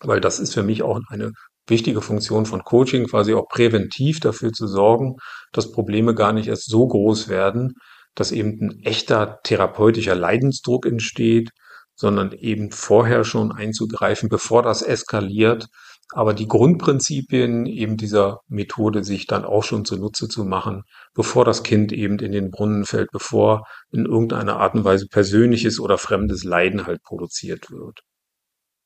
Weil 0.05 0.21
das 0.21 0.39
ist 0.39 0.55
für 0.55 0.63
mich 0.63 0.83
auch 0.83 1.01
eine 1.09 1.33
wichtige 1.67 2.01
Funktion 2.01 2.47
von 2.47 2.63
Coaching, 2.63 3.07
quasi 3.07 3.35
auch 3.35 3.49
präventiv 3.49 4.21
dafür 4.21 4.53
zu 4.53 4.67
sorgen, 4.67 5.17
dass 5.53 5.73
Probleme 5.73 6.15
gar 6.15 6.33
nicht 6.33 6.49
erst 6.49 6.69
so 6.69 6.87
groß 6.87 7.29
werden, 7.29 7.75
dass 8.15 8.33
eben 8.33 8.59
ein 8.61 8.81
echter 8.83 9.39
therapeutischer 9.43 10.15
Leidensdruck 10.15 10.87
entsteht, 10.87 11.51
sondern 11.97 12.33
eben 12.33 12.71
vorher 12.71 13.25
schon 13.25 13.53
einzugreifen, 13.53 14.29
bevor 14.29 14.63
das 14.63 14.83
eskaliert. 14.83 15.67
Aber 16.13 16.35
die 16.35 16.47
Grundprinzipien 16.47 17.67
eben 17.67 17.97
dieser 17.97 18.41
Methode 18.47 19.03
sich 19.05 19.27
dann 19.27 19.45
auch 19.45 19.65
schon 19.65 19.85
zunutze 19.85 20.29
zu 20.29 20.45
machen, 20.45 20.83
bevor 21.15 21.45
das 21.45 21.63
Kind 21.63 21.93
eben 21.93 22.19
in 22.19 22.31
den 22.31 22.51
Brunnen 22.51 22.85
fällt, 22.85 23.09
bevor 23.11 23.65
in 23.91 24.05
irgendeiner 24.05 24.59
Art 24.59 24.75
und 24.75 24.85
Weise 24.85 25.07
persönliches 25.11 25.81
oder 25.81 25.97
fremdes 25.97 26.45
Leiden 26.45 26.87
halt 26.87 27.03
produziert 27.03 27.71
wird. 27.71 28.01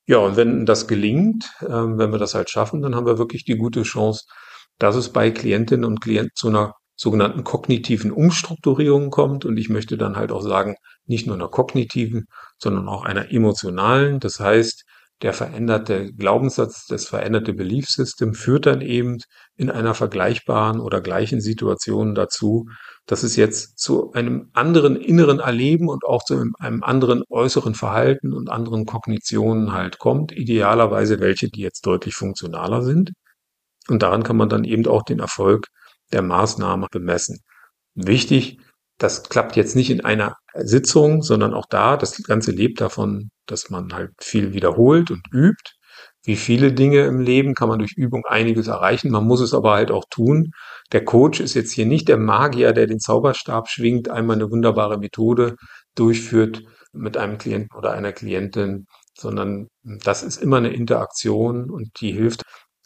Ja, 0.09 0.19
und 0.19 0.37
wenn 0.37 0.65
das 0.65 0.89
gelingt, 0.89 1.53
ähm, 1.61 1.99
wenn 1.99 2.13
wir 2.13 2.19
das 2.19 2.35
halt 2.35 2.49
schaffen, 2.49 2.81
dann 2.81 2.95
haben 2.95 3.05
wir 3.07 3.19
wirklich 3.19 3.45
die 3.45 3.57
gute 3.57 3.83
Chance, 3.83 4.25
dass 4.79 4.97
es 4.97 5.13
bei 5.13 5.31
Klientinnen 5.31 5.85
und 5.85 6.01
Klienten 6.01 6.33
zu 6.35 6.49
einer 6.49 6.73
sogenannten 6.97 7.45
kognitiven 7.45 8.11
Umstrukturierung 8.11 9.11
kommt. 9.11 9.45
Und 9.45 9.59
ich 9.59 9.69
möchte 9.69 9.99
dann 9.99 10.17
halt 10.17 10.33
auch 10.33 10.41
sagen, 10.41 10.77
nicht 11.05 11.27
nur 11.27 11.37
einer 11.37 11.49
kognitiven, 11.49 12.25
sondern 12.59 12.89
auch 12.89 13.05
einer 13.05 13.31
emotionalen. 13.33 14.19
Das 14.19 14.41
heißt, 14.41 14.85
der 15.23 15.33
veränderte 15.33 16.13
Glaubenssatz, 16.13 16.87
das 16.87 17.07
veränderte 17.07 17.53
Belief 17.53 17.89
System 17.89 18.35
führt 18.35 18.67
dann 18.67 18.81
eben 18.81 19.19
in 19.57 19.69
einer 19.69 19.95
vergleichbaren 19.95 20.81
oder 20.81 21.01
gleichen 21.01 21.41
Situation 21.41 22.15
dazu, 22.15 22.67
dass 23.07 23.25
es 23.25 23.35
jetzt 23.35 23.79
zu 23.79 24.13
einem 24.13 24.51
anderen 24.53 24.95
inneren 24.95 25.41
Erleben 25.41 25.89
und 25.89 26.05
auch 26.05 26.23
zu 26.23 26.35
einem 26.61 26.83
anderen 26.85 27.25
äußeren 27.29 27.75
Verhalten 27.75 28.33
und 28.33 28.49
anderen 28.49 28.87
Kognitionen 28.87 29.73
halt 29.73 29.99
kommt. 29.99 30.31
Idealerweise 30.31 31.19
welche, 31.19 31.49
die 31.49 31.63
jetzt 31.63 31.85
deutlich 31.85 32.15
funktionaler 32.15 32.83
sind. 32.83 33.11
Und 33.89 34.03
daran 34.03 34.23
kann 34.23 34.37
man 34.37 34.49
dann 34.49 34.65
eben 34.65 34.87
auch 34.87 35.03
den 35.03 35.19
Erfolg 35.19 35.67
der 36.13 36.23
Maßnahme 36.23 36.87
bemessen. 36.91 37.41
Wichtig, 37.95 38.59
das 38.99 39.25
klappt 39.29 39.57
jetzt 39.57 39.77
nicht 39.77 39.91
in 39.91 40.05
einer 40.05 40.37
Sitzung, 40.55 41.23
sondern 41.23 41.55
auch 41.55 41.67
da, 41.67 41.97
das 41.97 42.23
Ganze 42.25 42.51
lebt 42.51 42.81
davon, 42.81 43.31
dass 43.47 43.71
man 43.71 43.93
halt 43.93 44.11
viel 44.21 44.53
wiederholt 44.53 45.11
und 45.11 45.23
übt. 45.33 45.73
Wie 46.25 46.37
viele 46.37 46.73
Dinge 46.73 47.07
im 47.07 47.21
Leben 47.21 47.55
kann 47.55 47.69
man 47.69 47.79
durch 47.79 47.95
Übung 47.97 48.25
einiges 48.27 48.67
erreichen. 48.67 49.11
Man 49.11 49.25
muss 49.25 49.41
es 49.41 49.55
aber 49.55 49.73
halt 49.73 49.91
auch 49.91 50.05
tun. 50.11 50.51
Der 50.93 51.05
Coach 51.05 51.41
ist 51.41 51.55
jetzt 51.55 51.73
hier 51.73 51.87
nicht 51.87 52.09
der 52.09 52.19
Magier, 52.19 52.73
der 52.73 52.87
den 52.87 52.99
Zauberstab 52.99 53.69
schwingt, 53.69 54.11
einmal 54.11 54.37
eine 54.37 54.51
wunderbare 54.51 54.99
Methode 54.99 55.57
durchführt 55.95 56.63
mit 56.93 57.17
einem 57.17 57.39
Klienten 57.39 57.77
oder 57.77 57.93
einer 57.93 58.13
Klientin, 58.13 58.87
sondern 59.17 59.69
das 59.83 60.23
ist 60.23 60.43
immer 60.43 60.59
eine 60.59 60.73
Interaktion 60.73 61.71
und 61.71 62.01
die 62.01 62.13
hilft 62.13 62.43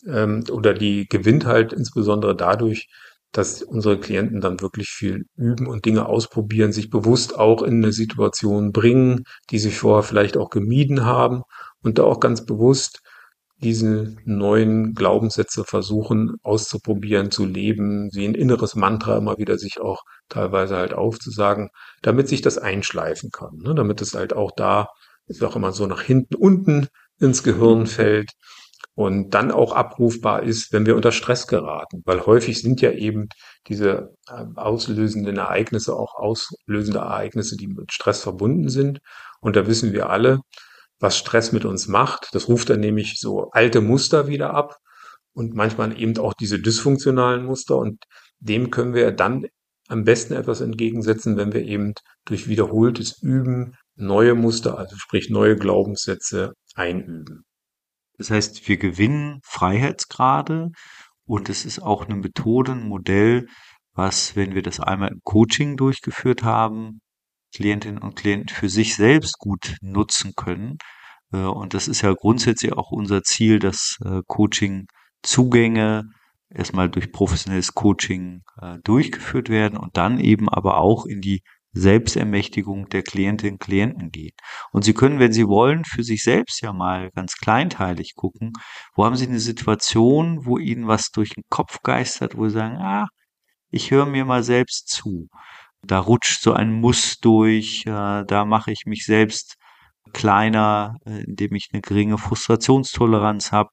ähm, 0.06 0.44
oder 0.50 0.74
die 0.74 1.06
gewinnt 1.08 1.46
halt 1.46 1.72
insbesondere 1.72 2.36
dadurch, 2.36 2.88
dass 3.32 3.62
unsere 3.62 3.98
Klienten 3.98 4.40
dann 4.40 4.60
wirklich 4.60 4.90
viel 4.90 5.24
üben 5.36 5.66
und 5.66 5.86
Dinge 5.86 6.06
ausprobieren, 6.06 6.72
sich 6.72 6.90
bewusst 6.90 7.38
auch 7.38 7.62
in 7.62 7.82
eine 7.82 7.92
Situation 7.92 8.72
bringen, 8.72 9.24
die 9.50 9.58
sie 9.58 9.70
vorher 9.70 10.02
vielleicht 10.02 10.36
auch 10.36 10.50
gemieden 10.50 11.04
haben 11.04 11.42
und 11.82 11.98
da 11.98 12.04
auch 12.04 12.20
ganz 12.20 12.44
bewusst 12.44 13.00
diese 13.62 14.16
neuen 14.24 14.94
Glaubenssätze 14.94 15.64
versuchen 15.64 16.34
auszuprobieren, 16.42 17.30
zu 17.30 17.46
leben, 17.46 18.10
wie 18.12 18.26
ein 18.26 18.34
inneres 18.34 18.74
Mantra 18.74 19.16
immer 19.16 19.38
wieder 19.38 19.56
sich 19.56 19.80
auch 19.80 20.02
teilweise 20.28 20.76
halt 20.76 20.92
aufzusagen, 20.92 21.70
damit 22.02 22.28
sich 22.28 22.42
das 22.42 22.58
einschleifen 22.58 23.30
kann, 23.30 23.58
ne? 23.58 23.74
damit 23.74 24.02
es 24.02 24.14
halt 24.14 24.34
auch 24.34 24.50
da, 24.56 24.88
ist 25.26 25.42
auch 25.44 25.56
immer 25.56 25.72
so 25.72 25.86
nach 25.86 26.02
hinten 26.02 26.34
unten 26.34 26.88
ins 27.20 27.44
Gehirn 27.44 27.86
fällt 27.86 28.32
und 28.94 29.30
dann 29.30 29.50
auch 29.50 29.72
abrufbar 29.72 30.42
ist, 30.42 30.72
wenn 30.72 30.86
wir 30.86 30.96
unter 30.96 31.12
Stress 31.12 31.46
geraten. 31.46 32.02
Weil 32.04 32.26
häufig 32.26 32.60
sind 32.60 32.80
ja 32.82 32.92
eben 32.92 33.28
diese 33.68 34.14
ähm, 34.30 34.56
auslösenden 34.56 35.38
Ereignisse 35.38 35.96
auch 35.96 36.14
auslösende 36.14 37.00
Ereignisse, 37.00 37.56
die 37.56 37.68
mit 37.68 37.92
Stress 37.92 38.22
verbunden 38.22 38.68
sind. 38.68 39.00
Und 39.40 39.56
da 39.56 39.66
wissen 39.66 39.92
wir 39.92 40.10
alle, 40.10 40.40
was 41.00 41.16
Stress 41.16 41.52
mit 41.52 41.64
uns 41.64 41.88
macht. 41.88 42.28
Das 42.32 42.48
ruft 42.48 42.70
dann 42.70 42.80
nämlich 42.80 43.18
so 43.18 43.50
alte 43.50 43.80
Muster 43.80 44.28
wieder 44.28 44.54
ab 44.54 44.76
und 45.32 45.54
manchmal 45.54 45.98
eben 45.98 46.18
auch 46.18 46.34
diese 46.34 46.60
dysfunktionalen 46.60 47.44
Muster. 47.44 47.78
Und 47.78 48.04
dem 48.40 48.70
können 48.70 48.94
wir 48.94 49.10
dann 49.12 49.46
am 49.88 50.04
besten 50.04 50.34
etwas 50.34 50.60
entgegensetzen, 50.60 51.36
wenn 51.36 51.52
wir 51.52 51.62
eben 51.62 51.94
durch 52.24 52.48
wiederholtes 52.48 53.20
Üben 53.22 53.74
neue 53.94 54.34
Muster, 54.34 54.78
also 54.78 54.96
sprich 54.96 55.30
neue 55.30 55.56
Glaubenssätze 55.56 56.52
einüben. 56.74 57.44
Das 58.18 58.30
heißt, 58.30 58.68
wir 58.68 58.76
gewinnen 58.76 59.40
Freiheitsgrade 59.44 60.70
und 61.24 61.48
es 61.48 61.64
ist 61.64 61.80
auch 61.80 62.06
eine 62.06 62.16
Methode, 62.16 62.72
ein 62.72 62.88
Modell, 62.88 63.48
was, 63.94 64.36
wenn 64.36 64.54
wir 64.54 64.62
das 64.62 64.80
einmal 64.80 65.10
im 65.10 65.20
Coaching 65.22 65.76
durchgeführt 65.76 66.42
haben, 66.42 67.00
Klientinnen 67.54 68.02
und 68.02 68.16
Klienten 68.16 68.54
für 68.54 68.68
sich 68.68 68.94
selbst 68.96 69.38
gut 69.38 69.76
nutzen 69.82 70.32
können. 70.34 70.78
Äh, 71.32 71.38
und 71.38 71.74
das 71.74 71.88
ist 71.88 72.02
ja 72.02 72.12
grundsätzlich 72.14 72.72
auch 72.72 72.90
unser 72.90 73.22
Ziel, 73.22 73.58
dass 73.58 73.98
äh, 74.04 74.22
Coaching-Zugänge 74.26 76.04
erstmal 76.48 76.90
durch 76.90 77.12
professionelles 77.12 77.74
Coaching 77.74 78.42
äh, 78.60 78.78
durchgeführt 78.84 79.48
werden 79.48 79.78
und 79.78 79.96
dann 79.96 80.18
eben 80.18 80.48
aber 80.48 80.78
auch 80.78 81.06
in 81.06 81.20
die 81.20 81.42
Selbstermächtigung 81.72 82.88
der 82.88 83.02
Klientinnen 83.02 83.54
und 83.54 83.60
Klienten 83.60 84.10
geht. 84.10 84.34
Und 84.72 84.84
Sie 84.84 84.94
können, 84.94 85.18
wenn 85.18 85.32
Sie 85.32 85.46
wollen, 85.48 85.84
für 85.84 86.02
sich 86.02 86.22
selbst 86.22 86.60
ja 86.62 86.72
mal 86.72 87.10
ganz 87.12 87.36
kleinteilig 87.36 88.14
gucken, 88.14 88.52
wo 88.94 89.04
haben 89.04 89.16
Sie 89.16 89.26
eine 89.26 89.40
Situation, 89.40 90.44
wo 90.44 90.58
Ihnen 90.58 90.86
was 90.86 91.10
durch 91.10 91.30
den 91.30 91.44
Kopf 91.48 91.78
geistert, 91.82 92.36
wo 92.36 92.48
Sie 92.48 92.54
sagen, 92.54 92.76
ah, 92.76 93.06
ich 93.70 93.90
höre 93.90 94.06
mir 94.06 94.24
mal 94.24 94.42
selbst 94.42 94.88
zu. 94.88 95.28
Da 95.82 95.98
rutscht 95.98 96.42
so 96.42 96.52
ein 96.52 96.72
Muss 96.72 97.18
durch, 97.18 97.84
äh, 97.86 98.24
da 98.24 98.44
mache 98.44 98.70
ich 98.70 98.84
mich 98.86 99.04
selbst 99.04 99.56
kleiner, 100.12 100.96
äh, 101.06 101.24
indem 101.24 101.54
ich 101.54 101.70
eine 101.72 101.80
geringe 101.82 102.18
Frustrationstoleranz 102.18 103.50
habe. 103.50 103.70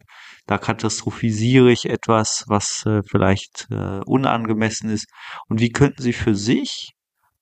Da 0.48 0.58
katastrophisiere 0.58 1.72
ich 1.72 1.86
etwas, 1.86 2.46
was 2.48 2.86
äh, 2.86 3.02
vielleicht 3.08 3.68
unangemessen 4.06 4.90
ist. 4.90 5.08
Und 5.48 5.60
wie 5.60 5.70
könnten 5.70 6.02
Sie 6.02 6.14
für 6.14 6.34
sich 6.34 6.94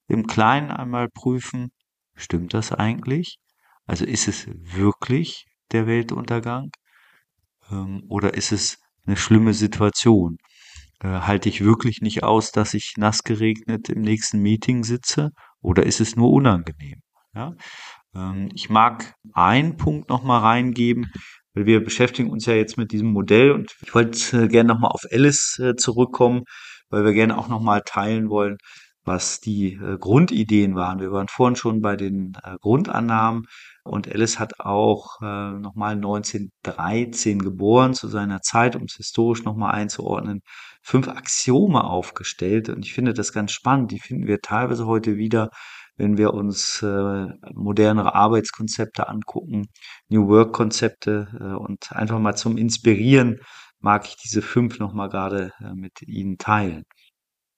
im 0.07 0.27
Kleinen 0.27 0.71
einmal 0.71 1.09
prüfen, 1.09 1.69
stimmt 2.15 2.53
das 2.53 2.71
eigentlich? 2.71 3.37
Also 3.85 4.05
ist 4.05 4.27
es 4.27 4.47
wirklich 4.47 5.45
der 5.71 5.87
Weltuntergang? 5.87 6.71
Ähm, 7.71 8.03
oder 8.09 8.33
ist 8.33 8.51
es 8.51 8.79
eine 9.05 9.17
schlimme 9.17 9.53
Situation? 9.53 10.37
Äh, 11.01 11.07
halte 11.07 11.49
ich 11.49 11.63
wirklich 11.63 12.01
nicht 12.01 12.23
aus, 12.23 12.51
dass 12.51 12.73
ich 12.73 12.93
nass 12.97 13.23
geregnet 13.23 13.89
im 13.89 14.01
nächsten 14.01 14.39
Meeting 14.41 14.83
sitze? 14.83 15.31
Oder 15.61 15.85
ist 15.85 16.01
es 16.01 16.15
nur 16.15 16.31
unangenehm? 16.31 17.01
Ja? 17.33 17.53
Ähm, 18.15 18.49
ich 18.53 18.69
mag 18.69 19.13
einen 19.33 19.77
Punkt 19.77 20.09
noch 20.09 20.23
mal 20.23 20.39
reingeben, 20.39 21.11
weil 21.53 21.65
wir 21.65 21.83
beschäftigen 21.83 22.29
uns 22.29 22.45
ja 22.45 22.53
jetzt 22.53 22.77
mit 22.77 22.91
diesem 22.91 23.11
Modell 23.11 23.51
und 23.51 23.75
ich 23.81 23.93
wollte 23.93 24.43
äh, 24.43 24.47
gerne 24.47 24.69
noch 24.69 24.79
mal 24.79 24.89
auf 24.89 25.03
Alice 25.11 25.59
äh, 25.59 25.75
zurückkommen, 25.75 26.43
weil 26.89 27.05
wir 27.05 27.13
gerne 27.13 27.37
auch 27.37 27.47
noch 27.47 27.61
mal 27.61 27.81
teilen 27.81 28.29
wollen, 28.29 28.57
was 29.07 29.39
die 29.39 29.73
äh, 29.73 29.97
Grundideen 29.97 30.75
waren. 30.75 30.99
Wir 30.99 31.11
waren 31.11 31.27
vorhin 31.27 31.55
schon 31.55 31.81
bei 31.81 31.95
den 31.95 32.33
äh, 32.43 32.57
Grundannahmen 32.59 33.45
und 33.83 34.07
Alice 34.13 34.37
hat 34.37 34.59
auch 34.59 35.21
äh, 35.21 35.51
nochmal 35.51 35.95
1913 35.95 37.39
geboren 37.39 37.93
zu 37.93 38.07
seiner 38.07 38.41
Zeit, 38.41 38.75
um 38.75 38.83
es 38.83 38.95
historisch 38.95 39.43
nochmal 39.43 39.73
einzuordnen, 39.73 40.41
fünf 40.83 41.07
Axiome 41.07 41.83
aufgestellt. 41.83 42.69
Und 42.69 42.85
ich 42.85 42.93
finde 42.93 43.13
das 43.13 43.33
ganz 43.33 43.51
spannend. 43.51 43.91
Die 43.91 43.99
finden 43.99 44.27
wir 44.27 44.41
teilweise 44.41 44.85
heute 44.85 45.17
wieder, 45.17 45.49
wenn 45.95 46.17
wir 46.17 46.33
uns 46.33 46.81
äh, 46.83 47.25
modernere 47.53 48.13
Arbeitskonzepte 48.13 49.07
angucken, 49.07 49.67
New 50.09 50.27
Work-Konzepte 50.27 51.27
äh, 51.39 51.43
und 51.55 51.91
einfach 51.91 52.19
mal 52.19 52.35
zum 52.35 52.57
Inspirieren 52.57 53.39
mag 53.79 54.07
ich 54.07 54.15
diese 54.17 54.41
fünf 54.41 54.79
nochmal 54.79 55.09
gerade 55.09 55.51
äh, 55.59 55.73
mit 55.73 56.01
Ihnen 56.01 56.37
teilen. 56.37 56.83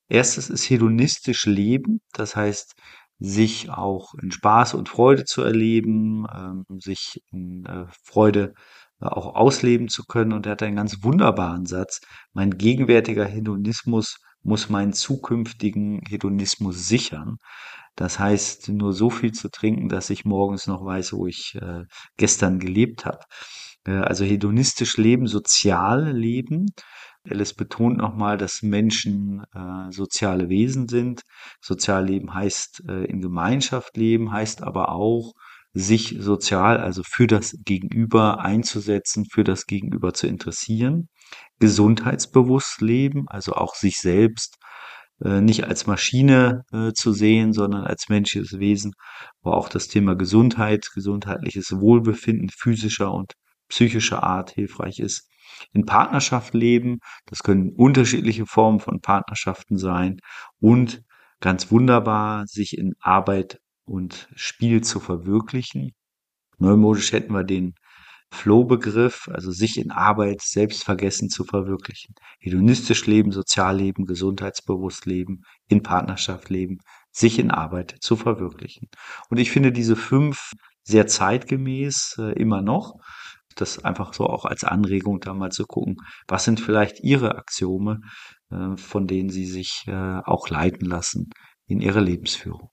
Erstes 0.10 0.50
ist 0.50 0.70
hedonistisch 0.70 1.46
leben, 1.46 2.02
das 2.14 2.36
heißt, 2.36 2.76
sich 3.20 3.70
auch 3.70 4.14
in 4.16 4.32
Spaß 4.32 4.74
und 4.74 4.90
Freude 4.90 5.26
zu 5.26 5.42
erleben, 5.44 6.26
ähm, 6.34 6.66
sich 6.80 7.22
in 7.32 7.66
äh, 7.66 7.86
Freude 8.04 8.54
äh, 9.02 9.06
auch 9.06 9.36
ausleben 9.36 9.90
zu 9.90 10.04
können. 10.06 10.34
Und 10.34 10.46
er 10.46 10.54
hat 10.54 10.64
einen 10.64 10.78
ganz 10.78 11.04
wunderbaren 11.04 11.66
Satz. 11.66 12.00
Mein 12.34 12.52
gegenwärtiger 12.58 13.26
Hedonismus 13.26 14.18
muss 14.42 14.70
meinen 14.70 14.94
zukünftigen 14.94 16.02
Hedonismus 16.08 16.88
sichern. 16.88 17.38
Das 17.96 18.20
heißt, 18.20 18.70
nur 18.70 18.94
so 18.94 19.10
viel 19.10 19.34
zu 19.34 19.50
trinken, 19.50 19.90
dass 19.90 20.10
ich 20.10 20.24
morgens 20.24 20.68
noch 20.68 20.86
weiß, 20.86 21.14
wo 21.14 21.28
ich 21.28 21.56
äh, 21.62 21.84
gestern 22.18 22.60
gelebt 22.60 23.06
habe. 23.06 23.20
Äh, 23.86 23.92
also 23.98 24.24
hedonistisch 24.26 24.98
leben, 24.98 25.28
sozial 25.28 26.12
leben. 26.12 26.68
Alice 27.28 27.54
betont 27.54 27.98
nochmal, 27.98 28.38
dass 28.38 28.62
Menschen 28.62 29.44
äh, 29.54 29.92
soziale 29.92 30.50
Wesen 30.50 30.88
sind. 30.88 31.22
Sozial 31.62 32.06
leben 32.06 32.34
heißt 32.34 32.84
äh, 32.88 33.06
in 33.06 33.22
Gemeinschaft 33.22 33.98
leben, 33.98 34.32
heißt 34.32 34.64
aber 34.64 34.90
auch, 34.90 35.34
sich 35.74 36.16
sozial, 36.20 36.78
also 36.78 37.04
für 37.06 37.28
das 37.28 37.56
Gegenüber 37.64 38.40
einzusetzen, 38.40 39.26
für 39.32 39.44
das 39.44 39.66
Gegenüber 39.66 40.14
zu 40.14 40.28
interessieren. 40.28 41.10
Gesundheitsbewusst 41.60 42.82
leben, 42.82 43.28
also 43.28 43.54
auch 43.54 43.76
sich 43.76 44.00
selbst 44.00 44.56
äh, 45.24 45.42
nicht 45.42 45.66
als 45.66 45.86
Maschine 45.86 46.64
äh, 46.72 46.92
zu 46.94 47.14
sehen, 47.14 47.54
sondern 47.54 47.84
als 47.84 48.10
menschliches 48.10 48.60
Wesen, 48.60 48.94
wo 49.44 49.52
auch 49.52 49.70
das 49.70 49.88
Thema 49.88 50.16
Gesundheit, 50.16 50.88
gesundheitliches 50.94 51.72
Wohlbefinden 51.72 52.50
physischer 52.50 53.12
und 53.14 53.34
psychischer 53.68 54.24
Art 54.24 54.52
hilfreich 54.52 55.00
ist 55.00 55.30
in 55.74 55.86
Partnerschaft 55.86 56.54
leben. 56.54 57.00
Das 57.26 57.44
können 57.44 57.72
unterschiedliche 57.76 58.46
Formen 58.46 58.80
von 58.80 59.02
Partnerschaften 59.02 59.78
sein 59.78 60.20
und 60.60 61.04
ganz 61.40 61.72
wunderbar, 61.72 62.46
sich 62.48 62.78
in 62.78 62.94
Arbeit 63.00 63.60
und 63.86 64.30
Spiel 64.36 64.82
zu 64.82 65.00
verwirklichen. 65.00 65.92
Neumodisch 66.58 67.12
hätten 67.12 67.34
wir 67.34 67.44
den 67.44 67.74
Flow-Begriff, 68.32 69.28
also 69.34 69.52
sich 69.52 69.80
in 69.80 69.92
Arbeit, 69.92 70.42
Selbstvergessen 70.42 71.30
zu 71.30 71.44
verwirklichen. 71.44 72.14
Hedonistisch 72.40 73.08
leben, 73.08 73.32
sozial 73.32 73.78
leben, 73.78 74.06
gesundheitsbewusst 74.06 75.06
leben, 75.06 75.42
in 75.68 75.82
Partnerschaft 75.82 76.50
leben, 76.50 76.78
sich 77.12 77.40
in 77.40 77.50
Arbeit 77.50 77.96
zu 78.02 78.16
verwirklichen. 78.16 78.90
Und 79.30 79.40
ich 79.40 79.52
finde 79.52 79.72
diese 79.72 79.96
fünf 79.96 80.52
sehr 80.84 81.08
zeitgemäß 81.08 82.18
äh, 82.20 82.34
immer 82.34 82.62
noch 82.62 82.96
das 83.62 83.84
einfach 83.84 84.14
so 84.14 84.26
auch 84.26 84.46
als 84.46 84.64
Anregung 84.64 85.20
da 85.20 85.34
mal 85.34 85.52
zu 85.52 85.66
gucken, 85.66 85.98
was 86.28 86.44
sind 86.44 86.60
vielleicht 86.60 87.00
Ihre 87.04 87.38
Axiome, 87.38 88.00
äh, 88.52 88.78
von 88.78 89.08
denen 89.08 89.30
Sie 89.30 89.46
sich 89.46 89.84
äh, 89.88 90.20
auch 90.26 90.50
leiten 90.50 90.86
lassen 90.86 91.30
in 91.68 91.82
Ihrer 91.82 92.02
Lebensführung. 92.02 92.72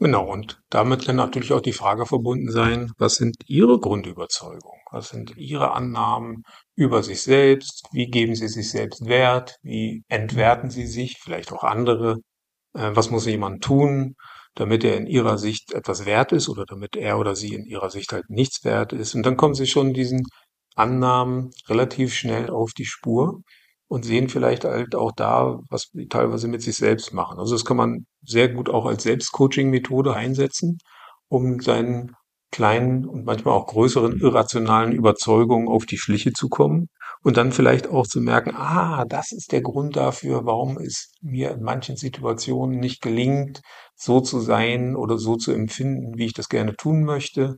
Genau, 0.00 0.30
und 0.30 0.60
damit 0.70 1.06
kann 1.06 1.16
natürlich 1.16 1.52
auch 1.52 1.60
die 1.60 1.72
Frage 1.72 2.06
verbunden 2.06 2.52
sein, 2.52 2.92
was 2.98 3.16
sind 3.16 3.34
Ihre 3.46 3.80
Grundüberzeugungen? 3.80 4.80
Was 4.92 5.08
sind 5.08 5.36
Ihre 5.36 5.72
Annahmen 5.72 6.44
über 6.76 7.02
sich 7.02 7.22
selbst? 7.22 7.84
Wie 7.90 8.06
geben 8.06 8.36
Sie 8.36 8.46
sich 8.46 8.70
selbst 8.70 9.06
Wert? 9.06 9.56
Wie 9.62 10.04
entwerten 10.06 10.70
Sie 10.70 10.86
sich, 10.86 11.18
vielleicht 11.20 11.52
auch 11.52 11.64
andere? 11.64 12.18
Äh, 12.74 12.90
was 12.94 13.10
muss 13.10 13.26
jemand 13.26 13.64
tun? 13.64 14.14
Damit 14.58 14.82
er 14.82 14.96
in 14.96 15.06
ihrer 15.06 15.38
Sicht 15.38 15.72
etwas 15.72 16.04
wert 16.04 16.32
ist 16.32 16.48
oder 16.48 16.64
damit 16.66 16.96
er 16.96 17.18
oder 17.18 17.36
sie 17.36 17.54
in 17.54 17.64
ihrer 17.64 17.90
Sicht 17.90 18.12
halt 18.12 18.28
nichts 18.28 18.64
wert 18.64 18.92
ist. 18.92 19.14
Und 19.14 19.24
dann 19.24 19.36
kommen 19.36 19.54
sie 19.54 19.68
schon 19.68 19.94
diesen 19.94 20.24
Annahmen 20.74 21.50
relativ 21.68 22.12
schnell 22.12 22.50
auf 22.50 22.72
die 22.72 22.84
Spur 22.84 23.40
und 23.86 24.04
sehen 24.04 24.28
vielleicht 24.28 24.64
halt 24.64 24.96
auch 24.96 25.12
da, 25.12 25.60
was 25.70 25.90
sie 25.92 26.08
teilweise 26.08 26.48
mit 26.48 26.62
sich 26.62 26.76
selbst 26.76 27.14
machen. 27.14 27.38
Also 27.38 27.54
das 27.54 27.64
kann 27.64 27.76
man 27.76 28.06
sehr 28.22 28.48
gut 28.48 28.68
auch 28.68 28.86
als 28.86 29.04
Selbstcoaching-Methode 29.04 30.14
einsetzen, 30.14 30.78
um 31.28 31.60
seinen 31.60 32.16
kleinen 32.50 33.06
und 33.06 33.24
manchmal 33.24 33.54
auch 33.54 33.66
größeren 33.66 34.18
irrationalen 34.20 34.92
Überzeugungen 34.92 35.68
auf 35.68 35.86
die 35.86 35.98
Schliche 35.98 36.32
zu 36.32 36.48
kommen 36.48 36.88
und 37.22 37.36
dann 37.36 37.52
vielleicht 37.52 37.88
auch 37.88 38.06
zu 38.06 38.20
merken, 38.20 38.54
ah, 38.54 39.04
das 39.06 39.32
ist 39.32 39.52
der 39.52 39.62
Grund 39.62 39.96
dafür, 39.96 40.44
warum 40.44 40.78
es 40.78 41.12
mir 41.20 41.50
in 41.50 41.62
manchen 41.62 41.96
Situationen 41.96 42.78
nicht 42.78 43.02
gelingt, 43.02 43.60
so 43.96 44.20
zu 44.20 44.40
sein 44.40 44.96
oder 44.96 45.18
so 45.18 45.36
zu 45.36 45.52
empfinden, 45.52 46.16
wie 46.16 46.26
ich 46.26 46.34
das 46.34 46.48
gerne 46.48 46.76
tun 46.76 47.04
möchte. 47.04 47.56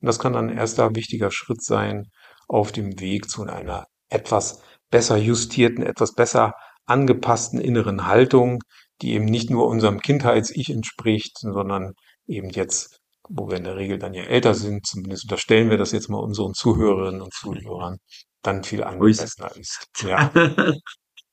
Und 0.00 0.06
das 0.06 0.18
kann 0.18 0.32
dann 0.32 0.50
ein 0.50 0.56
erster 0.56 0.94
wichtiger 0.94 1.30
Schritt 1.30 1.62
sein 1.62 2.06
auf 2.48 2.72
dem 2.72 2.98
Weg 3.00 3.28
zu 3.28 3.44
einer 3.44 3.86
etwas 4.08 4.62
besser 4.90 5.16
justierten, 5.16 5.84
etwas 5.84 6.12
besser 6.14 6.54
angepassten 6.86 7.60
inneren 7.60 8.06
Haltung, 8.06 8.60
die 9.00 9.12
eben 9.12 9.24
nicht 9.24 9.50
nur 9.50 9.66
unserem 9.66 10.00
Kindheits-Ich 10.00 10.70
entspricht, 10.70 11.38
sondern 11.38 11.92
eben 12.26 12.50
jetzt, 12.50 13.00
wo 13.28 13.48
wir 13.48 13.56
in 13.56 13.64
der 13.64 13.76
Regel 13.76 13.98
dann 13.98 14.14
ja 14.14 14.24
älter 14.24 14.54
sind, 14.54 14.86
zumindest 14.86 15.24
unterstellen 15.24 15.70
wir 15.70 15.78
das 15.78 15.92
jetzt 15.92 16.08
mal 16.08 16.18
unseren 16.18 16.54
Zuhörerinnen 16.54 17.22
und 17.22 17.32
Zuhörern, 17.32 17.98
dann 18.42 18.64
viel 18.64 18.84
angemessener 18.84 19.54
ist. 19.56 19.88
Ja. 20.02 20.32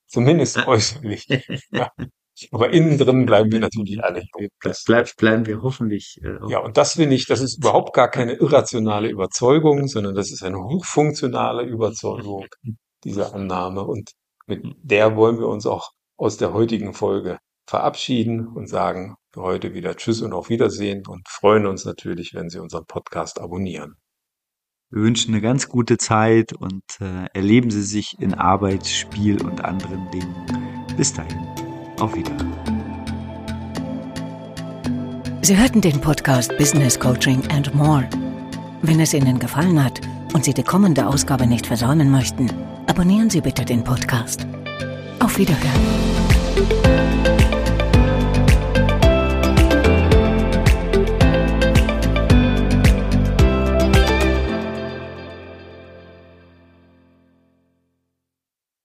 Zumindest 0.07 0.65
äußerlich. 0.65 1.27
Ja. 1.71 1.91
Aber 2.51 2.69
innen 2.71 2.97
drin 2.97 3.25
bleiben 3.25 3.51
wir 3.51 3.59
natürlich 3.59 4.01
alle. 4.03 4.23
Das 4.61 4.83
bleibt, 4.83 5.17
bleiben 5.17 5.45
wir 5.45 5.61
hoffentlich. 5.61 6.19
Äh, 6.23 6.37
ja, 6.49 6.59
und 6.59 6.77
das 6.77 6.93
finde 6.93 7.15
ich, 7.15 7.25
das 7.27 7.41
ist 7.41 7.57
überhaupt 7.57 7.93
gar 7.93 8.09
keine 8.09 8.33
irrationale 8.33 9.09
Überzeugung, 9.09 9.87
sondern 9.87 10.15
das 10.15 10.31
ist 10.31 10.43
eine 10.43 10.57
hochfunktionale 10.57 11.63
Überzeugung, 11.63 12.47
diese 13.03 13.33
Annahme. 13.33 13.83
Und 13.83 14.11
mit 14.47 14.63
der 14.81 15.15
wollen 15.15 15.37
wir 15.37 15.47
uns 15.47 15.65
auch 15.65 15.91
aus 16.17 16.37
der 16.37 16.53
heutigen 16.53 16.93
Folge 16.93 17.39
verabschieden 17.67 18.47
und 18.47 18.67
sagen 18.67 19.15
für 19.31 19.41
heute 19.41 19.73
wieder 19.73 19.95
Tschüss 19.95 20.21
und 20.21 20.33
auf 20.33 20.49
Wiedersehen 20.49 21.05
und 21.07 21.27
freuen 21.27 21.67
uns 21.67 21.85
natürlich, 21.85 22.33
wenn 22.33 22.49
Sie 22.49 22.59
unseren 22.59 22.85
Podcast 22.85 23.39
abonnieren. 23.39 23.95
Wir 24.91 25.03
wünschen 25.03 25.35
eine 25.35 25.41
ganz 25.41 25.69
gute 25.69 25.99
Zeit 25.99 26.51
und 26.53 26.81
äh, 26.99 27.27
erleben 27.33 27.69
Sie 27.69 27.83
sich 27.83 28.19
in 28.19 28.33
Arbeit, 28.33 28.87
Spiel 28.87 29.39
und 29.45 29.63
anderen 29.63 30.09
Dingen. 30.09 30.35
Bis 30.97 31.13
dahin, 31.13 31.37
auf 31.99 32.15
Wiedersehen. 32.15 32.51
Sie 35.43 35.55
hörten 35.55 35.81
den 35.81 36.01
Podcast 36.01 36.57
Business 36.57 36.99
Coaching 36.99 37.43
and 37.51 37.73
More. 37.75 38.09
Wenn 38.81 38.99
es 38.99 39.13
Ihnen 39.13 39.37
gefallen 39.37 39.83
hat 39.83 40.01
und 40.33 40.43
Sie 40.43 40.55
die 40.55 40.63
kommende 40.63 41.05
Ausgabe 41.05 41.45
nicht 41.45 41.67
versäumen 41.67 42.09
möchten, 42.09 42.49
abonnieren 42.87 43.29
Sie 43.29 43.41
bitte 43.41 43.65
den 43.65 43.83
Podcast. 43.83 44.47
Auf 45.19 45.37
Wiederhören. 45.37 47.29